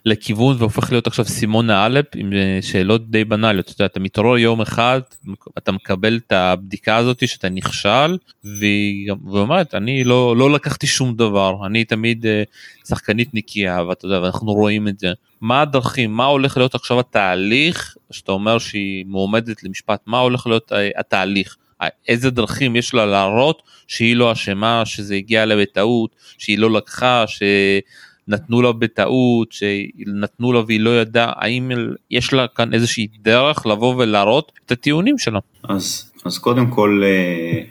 לכיוון 0.05 0.55
והופך 0.59 0.91
להיות 0.91 1.07
עכשיו 1.07 1.25
סימונה 1.25 1.85
אלפ 1.85 2.05
עם 2.15 2.33
אה, 2.33 2.59
שאלות 2.61 3.09
די 3.09 3.25
בנאליות 3.25 3.71
אתה, 3.75 3.85
אתה 3.85 3.99
מתעורר 3.99 4.37
יום 4.37 4.61
אחד 4.61 5.01
אתה 5.57 5.71
מקבל 5.71 6.19
את 6.27 6.31
הבדיקה 6.31 6.97
הזאת 6.97 7.27
שאתה 7.27 7.49
נכשל 7.49 8.17
והיא 8.43 9.11
אומרת 9.27 9.75
אני 9.75 10.03
לא 10.03 10.37
לא 10.37 10.51
לקח 10.51 10.71
לקחתי 10.71 10.87
שום 10.87 11.15
דבר, 11.15 11.65
אני 11.65 11.85
תמיד 11.85 12.25
אה, 12.25 12.43
שחקנית 12.87 13.29
נקייה, 13.33 13.83
ואתה 13.83 14.05
יודע, 14.05 14.21
ואנחנו 14.21 14.53
רואים 14.53 14.87
את 14.87 14.99
זה. 14.99 15.07
מה 15.41 15.61
הדרכים, 15.61 16.11
מה 16.11 16.25
הולך 16.25 16.57
להיות 16.57 16.75
עכשיו 16.75 16.99
התהליך, 16.99 17.95
שאתה 18.11 18.31
אומר 18.31 18.57
שהיא 18.57 19.05
מועמדת 19.07 19.63
למשפט, 19.63 20.01
מה 20.05 20.19
הולך 20.19 20.47
להיות 20.47 20.71
אה, 20.73 20.89
התהליך? 20.97 21.57
איזה 22.07 22.29
דרכים 22.29 22.75
יש 22.75 22.93
לה 22.93 23.05
להראות 23.05 23.61
שהיא 23.87 24.15
לא 24.15 24.31
אשמה, 24.31 24.85
שזה 24.85 25.15
הגיע 25.15 25.45
לה 25.45 25.55
בטעות, 25.55 26.15
שהיא 26.37 26.59
לא 26.59 26.71
לקחה, 26.71 27.25
שנתנו 27.27 28.61
לה 28.61 28.71
בטעות, 28.71 29.51
שנתנו 29.51 30.53
לה 30.53 30.59
והיא 30.67 30.79
לא 30.79 31.01
ידעה, 31.01 31.33
האם 31.35 31.71
יש 32.11 32.33
לה 32.33 32.47
כאן 32.47 32.73
איזושהי 32.73 33.07
דרך 33.21 33.65
לבוא 33.65 33.95
ולהראות 33.95 34.51
את 34.65 34.71
הטיעונים 34.71 35.17
שלה? 35.17 35.39
אז, 35.63 36.11
אז 36.25 36.37
קודם 36.37 36.71
כל 36.71 37.01
אה, 37.03 37.63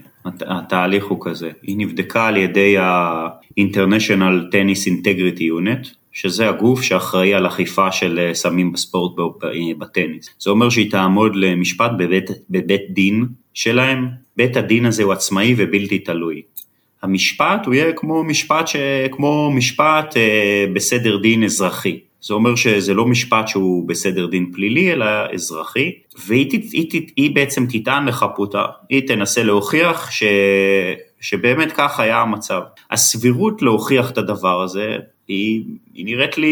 התהליך 0.46 1.04
הוא 1.04 1.18
כזה, 1.20 1.50
היא 1.62 1.76
נבדקה 1.78 2.26
על 2.26 2.36
ידי 2.36 2.78
ה-International 2.78 4.52
Tennis 4.52 4.88
Integrity 4.88 5.40
Unit, 5.60 5.99
שזה 6.22 6.48
הגוף 6.48 6.82
שאחראי 6.82 7.34
על 7.34 7.46
אכיפה 7.46 7.92
של 7.92 8.18
אה, 8.18 8.34
סמים 8.34 8.72
בספורט 8.72 9.12
בטניס. 9.78 10.30
זה 10.38 10.50
אומר 10.50 10.70
שהיא 10.70 10.90
תעמוד 10.90 11.36
למשפט 11.36 11.90
בבית, 11.98 12.30
בבית 12.50 12.82
דין 12.90 13.26
שלהם, 13.54 14.08
בית 14.36 14.56
הדין 14.56 14.86
הזה 14.86 15.02
הוא 15.02 15.12
עצמאי 15.12 15.54
ובלתי 15.56 15.98
תלוי. 15.98 16.42
המשפט 17.02 17.66
הוא 17.66 17.74
יהיה 17.74 17.92
כמו 17.92 18.24
משפט, 18.24 18.68
ש... 18.68 18.76
כמו 19.10 19.50
משפט 19.54 20.16
אה, 20.16 20.64
בסדר 20.72 21.16
דין 21.16 21.44
אזרחי. 21.44 21.98
זה 22.22 22.34
אומר 22.34 22.54
שזה 22.54 22.94
לא 22.94 23.06
משפט 23.06 23.48
שהוא 23.48 23.88
בסדר 23.88 24.26
דין 24.26 24.52
פלילי, 24.52 24.92
אלא 24.92 25.06
אזרחי, 25.34 25.92
והיא 26.26 26.48
היא, 26.52 26.88
היא, 26.92 27.06
היא 27.16 27.34
בעצם 27.34 27.66
תטען 27.66 28.08
לחפותה, 28.08 28.64
היא 28.88 29.08
תנסה 29.08 29.42
להוכיח 29.42 30.10
ש, 30.10 30.22
שבאמת 31.20 31.72
כך 31.72 32.00
היה 32.00 32.20
המצב. 32.20 32.60
הסבירות 32.90 33.62
להוכיח 33.62 34.10
את 34.10 34.18
הדבר 34.18 34.62
הזה, 34.62 34.96
היא, 35.30 35.64
היא 35.94 36.04
נראית 36.04 36.38
לי, 36.38 36.46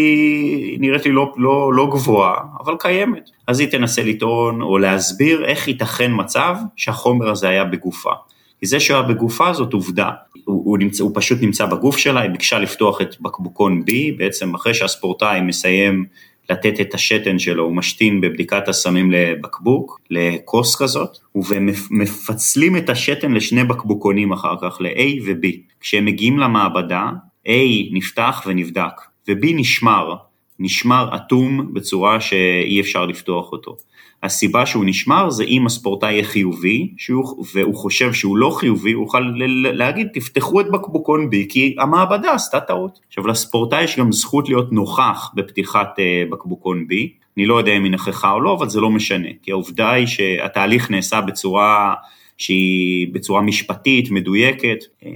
היא 0.70 0.80
נראית 0.80 1.04
לי 1.04 1.12
לא, 1.12 1.32
לא, 1.36 1.72
לא 1.74 1.86
גבוהה, 1.90 2.36
אבל 2.60 2.74
קיימת. 2.78 3.30
אז 3.46 3.60
היא 3.60 3.68
תנסה 3.68 4.02
לטעון 4.02 4.62
או 4.62 4.78
להסביר 4.78 5.44
איך 5.44 5.68
ייתכן 5.68 6.12
מצב 6.14 6.56
שהחומר 6.76 7.30
הזה 7.30 7.48
היה 7.48 7.64
בגופה. 7.64 8.12
כי 8.60 8.66
זה 8.66 8.80
שהוא 8.80 8.96
היה 8.96 9.08
בגופה 9.08 9.52
זאת 9.52 9.72
עובדה, 9.72 10.10
הוא, 10.44 10.62
הוא, 10.64 10.78
נמצא, 10.78 11.02
הוא 11.02 11.10
פשוט 11.14 11.38
נמצא 11.42 11.66
בגוף 11.66 11.96
שלה, 11.96 12.20
היא 12.20 12.30
ביקשה 12.30 12.58
לפתוח 12.58 13.00
את 13.00 13.20
בקבוקון 13.20 13.82
B, 13.86 13.92
בעצם 14.18 14.54
אחרי 14.54 14.74
שהספורטאי 14.74 15.40
מסיים 15.40 16.04
לתת 16.50 16.80
את 16.80 16.94
השתן 16.94 17.38
שלו, 17.38 17.64
הוא 17.64 17.76
משתין 17.76 18.20
בבדיקת 18.20 18.68
הסמים 18.68 19.10
לבקבוק, 19.10 20.00
לכוס 20.10 20.76
כזאת, 20.82 21.18
ומפצלים 21.34 22.76
את 22.76 22.90
השתן 22.90 23.32
לשני 23.32 23.64
בקבוקונים 23.64 24.32
אחר 24.32 24.54
כך, 24.62 24.80
ל-A 24.80 25.22
ו-B. 25.26 25.46
כשהם 25.80 26.04
מגיעים 26.04 26.38
למעבדה, 26.38 27.10
A 27.46 27.50
נפתח 27.92 28.42
ונבדק, 28.46 29.00
ו-B 29.28 29.46
נשמר, 29.54 30.14
נשמר 30.58 31.16
אטום 31.16 31.74
בצורה 31.74 32.20
שאי 32.20 32.80
אפשר 32.80 33.06
לפתוח 33.06 33.52
אותו. 33.52 33.76
הסיבה 34.22 34.66
שהוא 34.66 34.84
נשמר 34.84 35.30
זה 35.30 35.44
אם 35.44 35.66
הספורטאי 35.66 36.12
יהיה 36.12 36.24
חיובי 36.24 36.94
שהוא, 36.96 37.44
והוא 37.54 37.74
חושב 37.74 38.12
שהוא 38.12 38.36
לא 38.36 38.50
חיובי, 38.50 38.92
הוא 38.92 39.04
יוכל 39.04 39.32
להגיד 39.72 40.08
תפתחו 40.14 40.60
את 40.60 40.70
בקבוקון 40.70 41.30
בי 41.30 41.46
כי 41.48 41.74
המעבדה 41.78 42.32
עשתה 42.32 42.60
טעות. 42.60 42.98
עכשיו 43.08 43.26
לספורטאי 43.26 43.84
יש 43.84 43.98
גם 43.98 44.12
זכות 44.12 44.48
להיות 44.48 44.72
נוכח 44.72 45.30
בפתיחת 45.34 45.98
uh, 45.98 46.32
בקבוקון 46.32 46.86
בי, 46.86 47.12
אני 47.36 47.46
לא 47.46 47.58
יודע 47.58 47.72
אם 47.72 47.84
היא 47.84 47.92
נכחה 47.92 48.32
או 48.32 48.40
לא, 48.40 48.54
אבל 48.54 48.68
זה 48.68 48.80
לא 48.80 48.90
משנה, 48.90 49.28
כי 49.42 49.50
העובדה 49.50 49.90
היא 49.90 50.06
שהתהליך 50.06 50.90
נעשה 50.90 51.20
בצורה 51.20 51.94
שהיא 52.38 53.06
בצורה 53.12 53.42
משפטית, 53.42 54.10
מדויקת, 54.10 54.78
אה, 55.04 55.10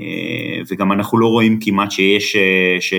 וגם 0.69 0.93
אנחנו 0.93 1.19
לא 1.19 1.27
רואים 1.27 1.59
כמעט 1.61 1.91
שיש, 1.91 2.37
אה, 2.37 2.77
ש, 2.81 2.95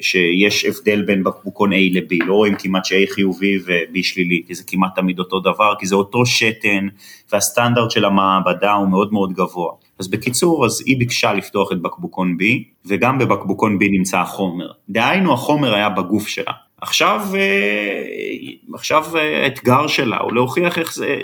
שיש 0.00 0.64
הבדל 0.64 1.02
בין 1.02 1.24
בקבוקון 1.24 1.72
A 1.72 1.76
ל-B, 1.76 2.26
לא 2.26 2.34
רואים 2.34 2.54
כמעט 2.58 2.84
ש-A 2.84 3.14
חיובי 3.14 3.58
ו-B 3.66 3.98
שלילי, 4.02 4.42
כי 4.46 4.54
זה 4.54 4.64
כמעט 4.66 4.94
תמיד 4.94 5.18
אותו 5.18 5.40
דבר, 5.40 5.74
כי 5.78 5.86
זה 5.86 5.94
אותו 5.94 6.26
שתן, 6.26 6.86
והסטנדרט 7.32 7.90
של 7.90 8.04
המעבדה 8.04 8.72
הוא 8.72 8.88
מאוד 8.88 9.12
מאוד 9.12 9.32
גבוה. 9.32 9.72
אז 9.98 10.08
בקיצור, 10.08 10.66
אז 10.66 10.82
היא 10.86 10.98
ביקשה 10.98 11.32
לפתוח 11.32 11.72
את 11.72 11.82
בקבוקון 11.82 12.36
B, 12.40 12.44
וגם 12.86 13.18
בבקבוקון 13.18 13.78
B 13.82 13.84
נמצא 13.90 14.18
החומר. 14.18 14.70
דהיינו, 14.88 15.32
החומר 15.32 15.74
היה 15.74 15.88
בגוף 15.88 16.28
שלה. 16.28 16.52
עכשיו, 16.80 17.20
אה, 17.34 18.02
עכשיו 18.74 19.04
האתגר 19.16 19.86
שלה 19.86 20.18
הוא 20.18 20.32
להוכיח 20.32 20.78
איך 20.78 20.94
זה, 20.94 21.20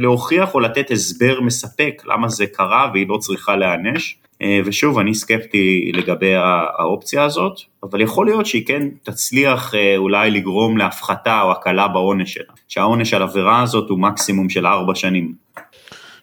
להוכיח 0.00 0.54
או 0.54 0.60
לתת 0.60 0.90
הסבר 0.90 1.40
מספק 1.40 2.02
למה 2.06 2.28
זה 2.28 2.46
קרה 2.46 2.90
והיא 2.92 3.06
לא 3.08 3.16
צריכה 3.16 3.56
להיענש. 3.56 4.16
אה, 4.42 4.60
ושוב, 4.64 4.98
אני 4.98 5.14
סקפטי 5.14 5.92
לגבי 5.94 6.34
האופציה 6.78 7.24
הזאת, 7.24 7.60
אבל 7.82 8.00
יכול 8.00 8.26
להיות 8.26 8.46
שהיא 8.46 8.66
כן 8.66 8.88
תצליח 9.02 9.74
אה, 9.74 9.96
אולי 9.96 10.30
לגרום 10.30 10.78
להפחתה 10.78 11.42
או 11.42 11.52
הקלה 11.52 11.88
בעונש 11.88 12.34
שלה, 12.34 12.52
שהעונש 12.68 13.14
על 13.14 13.22
עבירה 13.22 13.62
הזאת 13.62 13.90
הוא 13.90 13.98
מקסימום 13.98 14.50
של 14.50 14.66
ארבע 14.66 14.94
שנים. 14.94 15.34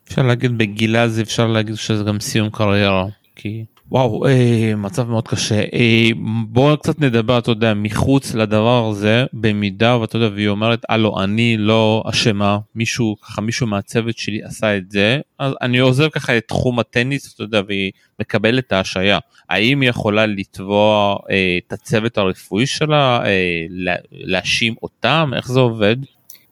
אפשר 0.08 0.22
להגיד 0.22 0.58
בגילה 0.58 1.08
זה 1.08 1.22
אפשר 1.22 1.48
להגיד 1.48 1.76
שזה 1.76 2.04
גם 2.04 2.20
סיום 2.20 2.50
קריירה, 2.50 3.06
כי 3.36 3.66
וואו 3.92 4.28
אה, 4.28 4.74
מצב 4.78 5.10
מאוד 5.10 5.28
קשה. 5.28 5.62
אה, 5.74 6.10
בוא 6.48 6.76
קצת 6.76 7.00
נדבר 7.00 7.38
אתה 7.38 7.52
יודע 7.52 7.74
מחוץ 7.74 8.34
לדבר 8.34 8.88
הזה 8.90 9.26
במידה 9.34 9.98
ואתה 9.98 10.18
יודע 10.18 10.30
והיא 10.36 10.48
אומרת 10.48 10.82
הלו 10.90 11.24
אני 11.24 11.58
לא 11.58 12.04
אשמה 12.10 12.58
מישהו 12.76 13.16
ככה 13.22 13.42
מישהו 13.42 13.68
מהצוות 13.68 14.18
שלי 14.18 14.44
עשה 14.44 14.78
את 14.78 14.92
זה 14.92 15.20
אז 15.40 15.54
אני 15.62 15.80
עוזב 15.80 16.10
ככה 16.10 16.38
את 16.38 16.44
תחום 16.48 16.80
הטניס 16.80 17.34
אתה 17.34 17.44
יודע 17.44 17.62
והיא 17.68 17.92
מקבלת 18.20 18.68
את 18.68 18.72
ההשעיה. 18.72 19.20
האם 19.50 19.82
היא 19.82 19.90
יכולה 19.90 20.26
לתבוע 20.26 21.18
אה, 21.30 21.58
את 21.68 21.74
הצוות 21.74 22.18
הרפואי 22.18 22.66
שלה 22.66 23.26
אה, 23.26 23.66
להאשים 24.12 24.76
אותם? 24.84 25.32
איך 25.36 25.52
זה 25.52 25.60
עובד. 25.60 25.96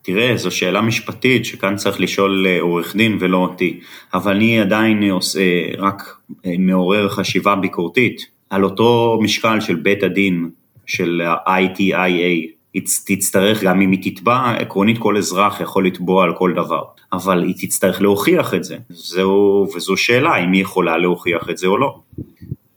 תראה, 0.05 0.38
זו 0.38 0.51
שאלה 0.51 0.81
משפטית 0.81 1.45
שכאן 1.45 1.75
צריך 1.75 2.01
לשאול 2.01 2.45
אה, 2.48 2.62
עורך 2.62 2.95
דין 2.95 3.17
ולא 3.19 3.38
אותי, 3.38 3.79
אבל 4.13 4.36
אני 4.36 4.60
עדיין 4.60 5.03
עושה, 5.03 5.41
רק 5.77 6.17
אה, 6.45 6.51
מעורר 6.60 7.10
חשיבה 7.10 7.55
ביקורתית 7.55 8.25
על 8.50 8.63
אותו 8.63 9.19
משקל 9.22 9.60
של 9.60 9.75
בית 9.75 10.03
הדין 10.03 10.50
של 10.86 11.22
ה-ITIA, 11.25 12.53
תצטרך, 13.05 13.63
גם 13.63 13.81
אם 13.81 13.91
היא 13.91 14.12
תתבע, 14.12 14.51
עקרונית 14.51 14.98
כל 14.98 15.17
אזרח 15.17 15.62
יכול 15.62 15.88
לתבוע 15.88 16.24
על 16.24 16.33
כל 16.38 16.53
דבר, 16.55 16.83
אבל 17.13 17.43
היא 17.43 17.55
תצטרך 17.57 18.01
להוכיח 18.01 18.53
את 18.53 18.63
זה, 18.63 18.77
זהו, 18.89 19.67
וזו 19.75 19.98
שאלה 19.98 20.43
אם 20.43 20.51
היא 20.51 20.62
יכולה 20.62 20.98
להוכיח 20.98 21.50
את 21.50 21.57
זה 21.57 21.67
או 21.67 21.77
לא. 21.77 22.00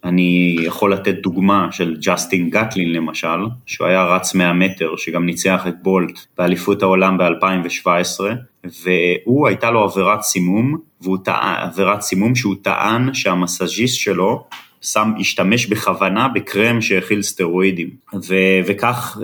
אני 0.07 0.57
יכול 0.61 0.93
לתת 0.93 1.15
דוגמה 1.15 1.69
של 1.71 1.97
ג'סטין 2.01 2.51
גטלין 2.51 2.93
למשל, 2.93 3.39
שהוא 3.67 3.87
היה 3.87 4.05
רץ 4.05 4.35
100 4.35 4.53
מטר, 4.53 4.97
שגם 4.97 5.27
ניצח 5.27 5.67
את 5.69 5.83
בולט 5.83 6.19
באליפות 6.39 6.83
העולם 6.83 7.19
ב-2017, 7.19 8.21
והוא 8.65 9.49
הייתה 9.49 9.71
לו 9.71 9.85
עבירת 9.85 10.23
סימום, 10.23 10.77
והוא 11.01 11.19
טען, 11.25 11.55
עבירת 11.63 12.01
סימום 12.01 12.35
שהוא 12.35 12.55
טען 12.63 13.15
שהמסאז'יסט 13.15 13.97
שלו 13.99 14.45
שם, 14.81 15.13
השתמש 15.21 15.67
בכוונה 15.67 16.29
בקרם 16.29 16.81
שהכיל 16.81 17.23
סטרואידים, 17.23 17.91
ו- 18.15 18.61
וכך 18.67 19.19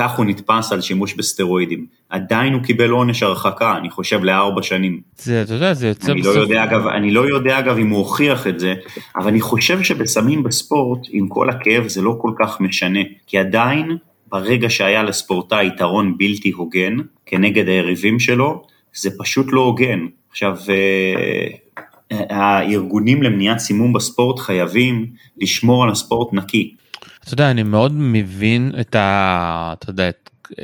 אה, 0.00 0.14
הוא 0.16 0.26
נתפס 0.26 0.72
על 0.72 0.80
שימוש 0.80 1.14
בסטרואידים. 1.14 1.86
עדיין 2.08 2.52
הוא 2.52 2.62
קיבל 2.62 2.90
עונש 2.90 3.22
הרחקה, 3.22 3.76
אני 3.76 3.90
חושב 3.90 4.24
לארבע 4.24 4.62
שנים. 4.62 5.00
זה, 5.16 5.42
אתה 5.42 5.54
יודע, 5.54 5.74
זה 5.74 5.88
יוצא 5.88 6.12
אני 6.12 6.22
לא 6.22 6.30
בסוף. 6.30 6.36
לא 6.36 6.42
יודע, 6.42 6.64
אגב, 6.64 6.86
אני 6.86 7.10
לא 7.10 7.28
יודע 7.28 7.58
אגב 7.58 7.78
אם 7.78 7.88
הוא 7.88 7.98
הוכיח 7.98 8.46
את 8.46 8.60
זה, 8.60 8.74
אבל 9.16 9.28
אני 9.28 9.40
חושב 9.40 9.82
שבסמים 9.82 10.42
בספורט, 10.42 11.00
עם 11.10 11.28
כל 11.28 11.50
הכאב, 11.50 11.88
זה 11.88 12.02
לא 12.02 12.16
כל 12.20 12.32
כך 12.38 12.60
משנה, 12.60 13.00
כי 13.26 13.38
עדיין, 13.38 13.96
ברגע 14.28 14.70
שהיה 14.70 15.02
לספורטאי 15.02 15.66
יתרון 15.66 16.18
בלתי 16.18 16.50
הוגן 16.50 16.96
כנגד 17.26 17.68
היריבים 17.68 18.18
שלו, 18.18 18.62
זה 18.94 19.10
פשוט 19.18 19.46
לא 19.52 19.60
הוגן. 19.60 20.06
עכשיו, 20.30 20.56
אה, 20.68 21.46
הארגונים 22.10 23.22
למניעת 23.22 23.58
סימום 23.58 23.92
בספורט 23.92 24.38
חייבים 24.38 25.06
לשמור 25.38 25.84
על 25.84 25.90
הספורט 25.90 26.32
נקי. 26.32 26.74
אתה 27.24 27.34
יודע, 27.34 27.50
אני 27.50 27.62
מאוד 27.62 27.92
מבין 27.94 28.72
את 28.80 28.94
ה... 28.94 29.74
אתה 29.78 29.90
יודע, 29.90 30.10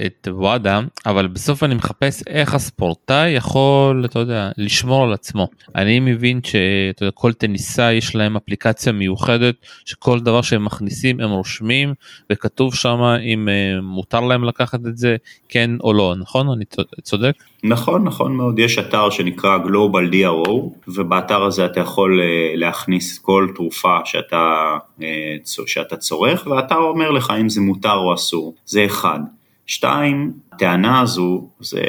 את 0.07 0.29
וואדה 0.31 0.81
אבל 1.07 1.27
בסוף 1.27 1.63
אני 1.63 1.75
מחפש 1.75 2.23
איך 2.27 2.55
הספורטאי 2.55 3.31
יכול 3.31 4.03
אתה 4.05 4.19
יודע 4.19 4.51
לשמור 4.59 5.05
על 5.05 5.13
עצמו. 5.13 5.49
אני 5.77 6.01
מבין 6.01 6.41
שכל 6.45 7.33
טניסאי 7.33 7.95
יש 7.95 8.17
להם 8.17 8.37
אפליקציה 8.37 8.93
מיוחדת 8.93 9.55
שכל 9.85 10.21
דבר 10.21 10.43
שהם 10.43 10.65
מכניסים 10.65 11.21
הם 11.21 11.31
רושמים 11.31 11.95
וכתוב 12.31 12.75
שם 12.75 13.01
אם 13.23 13.49
אה, 13.49 13.81
מותר 13.83 14.21
להם 14.21 14.45
לקחת 14.45 14.81
את 14.87 14.97
זה 14.97 15.17
כן 15.49 15.71
או 15.81 15.93
לא. 15.93 16.15
נכון? 16.21 16.49
אני 16.49 16.65
צודק? 17.03 17.33
נכון 17.65 18.05
נכון 18.05 18.37
מאוד. 18.37 18.59
יש 18.59 18.79
אתר 18.79 19.11
שנקרא 19.11 19.59
Global 19.59 20.13
DRO 20.15 20.51
ובאתר 20.89 21.43
הזה 21.43 21.67
אתה 21.67 21.81
יכול 21.81 22.21
אה, 22.21 22.53
להכניס 22.57 23.19
כל 23.19 23.49
תרופה 23.55 23.99
שאתה 24.05 24.77
אה, 25.03 25.37
שאתה 25.67 25.97
צורך 25.97 26.47
ואתה 26.47 26.75
אומר 26.75 27.11
לך 27.11 27.33
אם 27.41 27.49
זה 27.49 27.61
מותר 27.61 27.93
או 27.95 28.15
אסור. 28.15 28.55
זה 28.67 28.85
אחד. 28.85 29.21
שתיים, 29.67 30.33
הטענה 30.53 31.01
הזו, 31.01 31.49
זה 31.61 31.83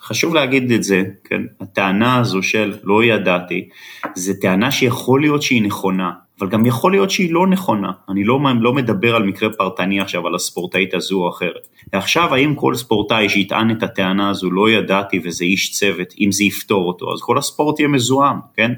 חשוב 0.00 0.34
להגיד 0.34 0.72
את 0.72 0.84
זה, 0.84 1.02
כן? 1.24 1.42
הטענה 1.60 2.16
הזו 2.16 2.42
של 2.42 2.76
לא 2.84 3.04
ידעתי, 3.04 3.68
זה 4.14 4.32
טענה 4.40 4.70
שיכול 4.70 5.20
להיות 5.20 5.42
שהיא 5.42 5.62
נכונה, 5.62 6.10
אבל 6.40 6.48
גם 6.48 6.66
יכול 6.66 6.92
להיות 6.92 7.10
שהיא 7.10 7.32
לא 7.32 7.46
נכונה, 7.46 7.92
אני 8.08 8.24
לא, 8.24 8.40
לא 8.60 8.72
מדבר 8.72 9.14
על 9.14 9.22
מקרה 9.22 9.48
פרטני 9.50 10.00
עכשיו 10.00 10.26
על 10.26 10.34
הספורטאית 10.34 10.94
הזו 10.94 11.16
או 11.16 11.28
אחרת. 11.28 11.68
ועכשיו 11.92 12.34
האם 12.34 12.54
כל 12.54 12.74
ספורטאי 12.74 13.28
שיטען 13.28 13.70
את 13.70 13.82
הטענה 13.82 14.30
הזו 14.30 14.50
לא 14.50 14.70
ידעתי 14.70 15.20
וזה 15.24 15.44
איש 15.44 15.72
צוות, 15.72 16.14
אם 16.20 16.32
זה 16.32 16.44
יפתור 16.44 16.88
אותו, 16.88 17.12
אז 17.12 17.20
כל 17.22 17.38
הספורט 17.38 17.80
יהיה 17.80 17.88
מזוהם, 17.88 18.36
כן? 18.56 18.72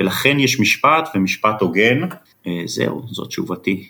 ולכן 0.00 0.40
יש 0.40 0.60
משפט 0.60 1.08
ומשפט 1.14 1.60
הוגן, 1.60 2.00
אה, 2.46 2.62
זהו, 2.66 3.02
זאת 3.06 3.28
תשובתי. 3.28 3.88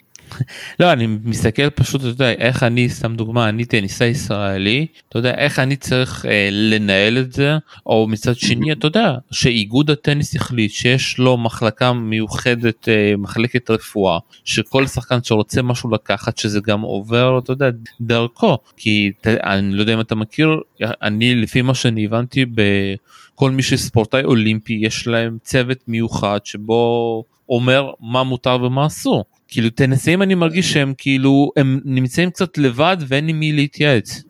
לא 0.80 0.92
אני 0.92 1.06
מסתכל 1.06 1.70
פשוט 1.70 2.00
אתה 2.00 2.08
יודע 2.08 2.30
איך 2.30 2.62
אני 2.62 2.88
שם 2.88 3.16
דוגמה 3.16 3.48
אני 3.48 3.64
טניסאי 3.64 4.06
ישראלי 4.06 4.86
אתה 5.08 5.18
יודע 5.18 5.34
איך 5.34 5.58
אני 5.58 5.76
צריך 5.76 6.26
אה, 6.26 6.48
לנהל 6.52 7.18
את 7.18 7.32
זה 7.32 7.56
או 7.86 8.06
מצד 8.08 8.36
שני 8.36 8.72
אתה 8.72 8.86
יודע 8.86 9.14
שאיגוד 9.30 9.90
הטניס 9.90 10.36
החליט 10.36 10.70
שיש 10.70 11.18
לו 11.18 11.36
מחלקה 11.36 11.92
מיוחדת 11.92 12.88
אה, 12.88 13.14
מחלקת 13.18 13.70
רפואה 13.70 14.18
שכל 14.44 14.86
שחקן 14.86 15.22
שרוצה 15.22 15.62
משהו 15.62 15.90
לקחת 15.90 16.38
שזה 16.38 16.60
גם 16.60 16.80
עובר 16.80 17.38
אתה 17.38 17.52
יודע 17.52 17.66
דרכו 18.00 18.58
כי 18.76 19.12
אני 19.26 19.74
לא 19.74 19.80
יודע 19.80 19.94
אם 19.94 20.00
אתה 20.00 20.14
מכיר 20.14 20.60
אני 20.82 21.34
לפי 21.34 21.62
מה 21.62 21.74
שאני 21.74 22.04
הבנתי 22.04 22.44
בכל 22.44 23.50
מי 23.50 23.62
שספורטאי 23.62 24.24
אולימפי 24.24 24.78
יש 24.82 25.06
להם 25.06 25.38
צוות 25.42 25.78
מיוחד 25.88 26.38
שבו 26.44 27.24
אומר 27.48 27.90
מה 28.00 28.22
מותר 28.22 28.62
ומה 28.62 28.86
אסור. 28.86 29.24
כאילו 29.48 29.70
טנסאים 29.70 30.22
אני 30.22 30.34
מרגיש 30.34 30.72
שהם 30.72 30.92
כאילו 30.98 31.50
הם 31.56 31.80
נמצאים 31.84 32.30
קצת 32.30 32.58
לבד 32.58 32.96
ואין 33.08 33.28
עם 33.28 33.40
מי 33.40 33.52
להתייעץ. 33.52 34.22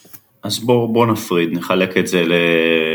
אז 0.44 0.58
בואו 0.58 0.92
בוא 0.92 1.06
נפריד, 1.06 1.52
נחלק 1.52 1.96
את 1.96 2.06
זה 2.06 2.24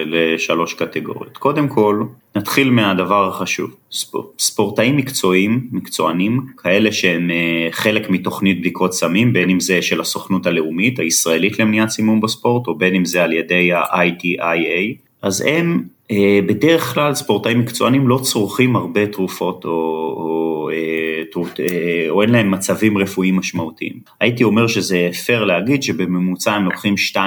לשלוש 0.06 0.74
קטגוריות. 0.74 1.38
קודם 1.38 1.68
כל, 1.68 2.04
נתחיל 2.36 2.70
מהדבר 2.70 3.28
החשוב. 3.28 3.76
ספור, 3.92 4.34
ספורטאים 4.40 4.98
מקצועיים, 4.98 5.68
מקצוענים, 5.72 6.46
כאלה 6.58 6.92
שהם 6.92 7.32
אה, 7.32 7.68
חלק 7.72 8.10
מתוכנית 8.10 8.60
בדיקות 8.60 8.94
סמים, 8.94 9.34
בין 9.34 9.50
אם 9.50 9.60
זה 9.60 9.82
של 9.82 10.02
הסוכנות 10.02 10.46
הלאומית, 10.46 11.00
הישראלית 11.00 11.60
למניעת 11.60 11.90
סימום 11.90 12.22
בספורט, 12.22 12.68
או 12.68 12.76
בין 12.76 12.96
אם 12.96 13.06
זה 13.06 13.24
על 13.24 13.34
ידי 13.34 13.74
ה-ITIA, 13.74 15.09
אז 15.22 15.44
הם 15.48 15.84
אה, 16.12 16.40
בדרך 16.48 16.94
כלל 16.94 17.14
ספורטאים 17.14 17.60
מקצוענים 17.60 18.08
לא 18.08 18.20
צורכים 18.24 18.76
הרבה 18.76 19.08
תרופות 19.08 19.66
או, 19.66 19.70
או, 19.70 20.50
או, 20.60 20.70
אה, 20.70 21.44
אה, 21.60 22.10
או 22.10 22.22
אין 22.22 22.30
להם 22.30 22.52
מצבים 22.52 22.98
רפואיים 22.98 23.38
משמעותיים. 23.38 23.94
הייתי 24.20 24.44
אומר 24.44 24.68
שזה 24.68 25.10
פייר 25.26 25.44
להגיד 25.46 25.84
שבממוצע 25.84 26.54
הם 26.54 26.66
לוקחים 26.66 26.96
2-3 27.14 27.18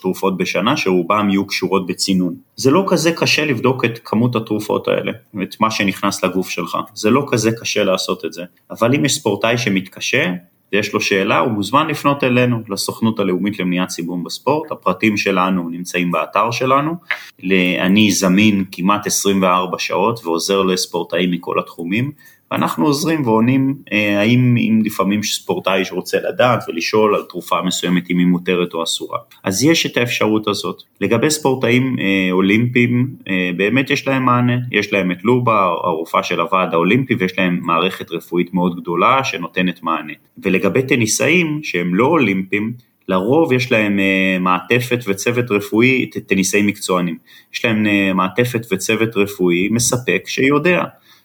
תרופות 0.00 0.36
בשנה 0.36 0.76
שרובם 0.76 1.30
יהיו 1.30 1.46
קשורות 1.46 1.86
בצינון. 1.86 2.34
זה 2.56 2.70
לא 2.70 2.84
כזה 2.88 3.12
קשה 3.12 3.44
לבדוק 3.44 3.84
את 3.84 3.98
כמות 4.04 4.36
התרופות 4.36 4.88
האלה, 4.88 5.12
את 5.42 5.60
מה 5.60 5.70
שנכנס 5.70 6.24
לגוף 6.24 6.48
שלך, 6.48 6.78
זה 6.94 7.10
לא 7.10 7.26
כזה 7.28 7.50
קשה 7.60 7.84
לעשות 7.84 8.24
את 8.24 8.32
זה. 8.32 8.42
אבל 8.70 8.94
אם 8.94 9.04
יש 9.04 9.14
ספורטאי 9.14 9.58
שמתקשה, 9.58 10.32
ויש 10.74 10.92
לו 10.92 11.00
שאלה, 11.00 11.38
הוא 11.38 11.52
מוזמן 11.52 11.86
לפנות 11.86 12.24
אלינו, 12.24 12.60
לסוכנות 12.68 13.20
הלאומית 13.20 13.58
למניעת 13.58 13.90
סיבום 13.90 14.24
בספורט, 14.24 14.72
הפרטים 14.72 15.16
שלנו 15.16 15.68
נמצאים 15.68 16.10
באתר 16.10 16.50
שלנו, 16.50 16.94
אני 17.80 18.10
זמין 18.10 18.64
כמעט 18.72 19.06
24 19.06 19.78
שעות 19.78 20.20
ועוזר 20.24 20.62
לספורטאים 20.62 21.30
מכל 21.30 21.58
התחומים, 21.58 22.12
ואנחנו 22.54 22.86
עוזרים 22.86 23.26
ועונים 23.26 23.74
אה, 23.92 24.20
האם 24.20 24.56
אם 24.58 24.82
לפעמים 24.84 25.22
ספורטאי 25.22 25.84
שרוצה 25.84 26.18
לדעת 26.28 26.64
ולשאול 26.68 27.14
על 27.14 27.22
תרופה 27.22 27.62
מסוימת 27.62 28.10
אם 28.10 28.18
היא 28.18 28.26
מותרת 28.26 28.74
או 28.74 28.82
אסורה. 28.82 29.18
אז 29.44 29.64
יש 29.64 29.86
את 29.86 29.96
האפשרות 29.96 30.48
הזאת. 30.48 30.82
לגבי 31.00 31.30
ספורטאים 31.30 31.96
אה, 32.00 32.28
אולימפיים, 32.32 33.08
אה, 33.28 33.50
באמת 33.56 33.90
יש 33.90 34.08
להם 34.08 34.24
מענה, 34.24 34.56
יש 34.72 34.92
להם 34.92 35.10
את 35.10 35.24
לובה, 35.24 35.62
הרופאה 35.62 36.22
של 36.22 36.40
הוועד 36.40 36.74
האולימפי, 36.74 37.14
ויש 37.14 37.38
להם 37.38 37.60
מערכת 37.62 38.10
רפואית 38.10 38.54
מאוד 38.54 38.80
גדולה 38.80 39.24
שנותנת 39.24 39.82
מענה. 39.82 40.12
ולגבי 40.38 40.82
טניסאים 40.82 41.60
שהם 41.62 41.94
לא 41.94 42.06
אולימפיים, 42.06 42.72
לרוב 43.08 43.52
יש 43.52 43.72
להם 43.72 43.98
uh, 43.98 44.42
מעטפת 44.42 44.98
וצוות 45.06 45.50
רפואי, 45.50 46.10
טניסאים 46.26 46.66
מקצוענים, 46.66 47.18
יש 47.54 47.64
להם 47.64 47.86
uh, 47.86 48.14
מעטפת 48.14 48.66
וצוות 48.72 49.16
רפואי 49.16 49.68
מספק 49.68 50.22
שיודע 50.26 50.82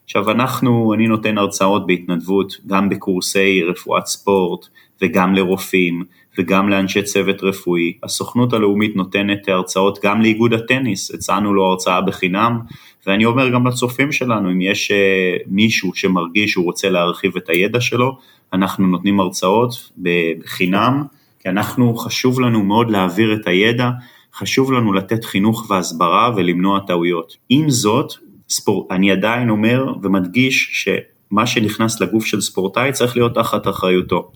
עכשיו 0.09 0.31
אנחנו, 0.31 0.93
אני 0.93 1.07
נותן 1.07 1.37
הרצאות 1.37 1.87
בהתנדבות 1.87 2.57
גם 2.67 2.89
בקורסי 2.89 3.63
רפואת 3.63 4.05
ספורט 4.05 4.67
וגם 5.01 5.35
לרופאים 5.35 6.03
וגם 6.37 6.69
לאנשי 6.69 7.03
צוות 7.03 7.43
רפואי. 7.43 7.93
הסוכנות 8.03 8.53
הלאומית 8.53 8.95
נותנת 8.95 9.49
הרצאות 9.49 9.99
גם 10.03 10.21
לאיגוד 10.21 10.53
הטניס, 10.53 11.11
הצענו 11.13 11.53
לו 11.53 11.65
הרצאה 11.65 12.01
בחינם 12.01 12.59
ואני 13.07 13.25
אומר 13.25 13.49
גם 13.49 13.67
לצופים 13.67 14.11
שלנו, 14.11 14.51
אם 14.51 14.61
יש 14.61 14.91
uh, 14.91 15.43
מישהו 15.47 15.91
שמרגיש 15.95 16.51
שהוא 16.51 16.65
רוצה 16.65 16.89
להרחיב 16.89 17.37
את 17.37 17.49
הידע 17.49 17.81
שלו, 17.81 18.17
אנחנו 18.53 18.87
נותנים 18.87 19.19
הרצאות 19.19 19.91
בחינם, 19.97 21.03
כי 21.39 21.49
אנחנו, 21.49 21.95
חשוב 21.95 22.39
לנו 22.39 22.63
מאוד 22.63 22.91
להעביר 22.91 23.33
את 23.33 23.47
הידע, 23.47 23.89
חשוב 24.33 24.71
לנו 24.71 24.93
לתת 24.93 25.25
חינוך 25.25 25.69
והסברה 25.69 26.31
ולמנוע 26.35 26.79
טעויות. 26.87 27.37
עם 27.49 27.69
זאת, 27.69 28.13
ספור, 28.49 28.87
אני 28.91 29.11
עדיין 29.11 29.49
אומר 29.49 29.93
ומדגיש 30.03 30.69
שמה 30.73 31.45
שנכנס 31.45 32.01
לגוף 32.01 32.25
של 32.25 32.41
ספורטאי 32.41 32.91
צריך 32.91 33.17
להיות 33.17 33.35
תחת 33.35 33.67
אחריותו. 33.67 34.31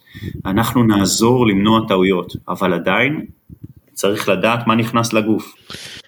אנחנו 0.45 0.84
נעזור 0.84 1.47
למנוע 1.47 1.88
טעויות, 1.88 2.34
אבל 2.47 2.73
עדיין 2.73 3.26
צריך 3.93 4.29
לדעת 4.29 4.67
מה 4.67 4.75
נכנס 4.75 5.13
לגוף. 5.13 5.56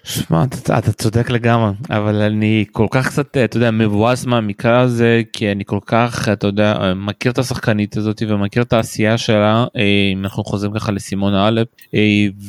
שמע, 0.04 0.44
אתה, 0.44 0.78
אתה 0.78 0.92
צודק 0.92 1.30
לגמרי, 1.30 1.70
אבל 1.90 2.14
אני 2.14 2.64
כל 2.72 2.86
כך 2.90 3.08
קצת, 3.08 3.36
אתה 3.36 3.56
יודע, 3.56 3.70
מבואס 3.70 4.26
מהמקרה 4.26 4.80
הזה, 4.80 5.22
כי 5.32 5.52
אני 5.52 5.64
כל 5.66 5.78
כך, 5.86 6.28
אתה 6.32 6.46
יודע, 6.46 6.92
מכיר 6.96 7.32
את 7.32 7.38
השחקנית 7.38 7.96
הזאת 7.96 8.22
ומכיר 8.28 8.62
את 8.62 8.72
העשייה 8.72 9.18
שלה, 9.18 9.66
אה, 9.76 10.10
אם 10.12 10.24
אנחנו 10.24 10.44
חוזרים 10.44 10.72
ככה 10.72 10.92
לסימונה 10.92 11.48
אלפ, 11.48 11.68
אה, 11.94 12.00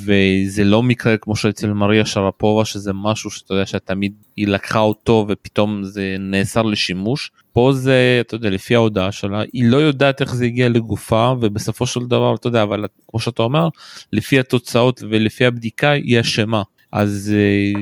וזה 0.05 0.63
לא 0.63 0.83
מקרה 0.83 1.17
כמו 1.17 1.35
שאצל 1.35 1.73
מריה 1.73 2.05
שרפובה, 2.05 2.65
שזה 2.65 2.91
משהו 2.93 3.29
שאתה 3.29 3.53
יודע 3.53 3.65
שתמיד 3.65 4.13
היא 4.37 4.47
לקחה 4.47 4.79
אותו 4.79 5.25
ופתאום 5.29 5.83
זה 5.83 6.15
נאסר 6.19 6.61
לשימוש. 6.61 7.31
פה 7.57 7.71
זה, 7.73 8.17
אתה 8.21 8.35
יודע, 8.35 8.49
לפי 8.49 8.75
ההודעה 8.75 9.11
שלה, 9.11 9.41
היא 9.53 9.69
לא 9.69 9.77
יודעת 9.77 10.21
איך 10.21 10.35
זה 10.35 10.45
הגיע 10.45 10.69
לגופה, 10.69 11.33
ובסופו 11.41 11.85
של 11.85 12.05
דבר, 12.05 12.35
אתה 12.35 12.47
יודע, 12.47 12.63
אבל 12.63 12.85
כמו 13.07 13.19
שאתה 13.19 13.43
אומר, 13.43 13.67
לפי 14.13 14.39
התוצאות 14.39 15.03
ולפי 15.09 15.45
הבדיקה, 15.45 15.91
היא 15.91 16.19
אשמה. 16.19 16.63
אז 16.91 17.33
אה, 17.35 17.81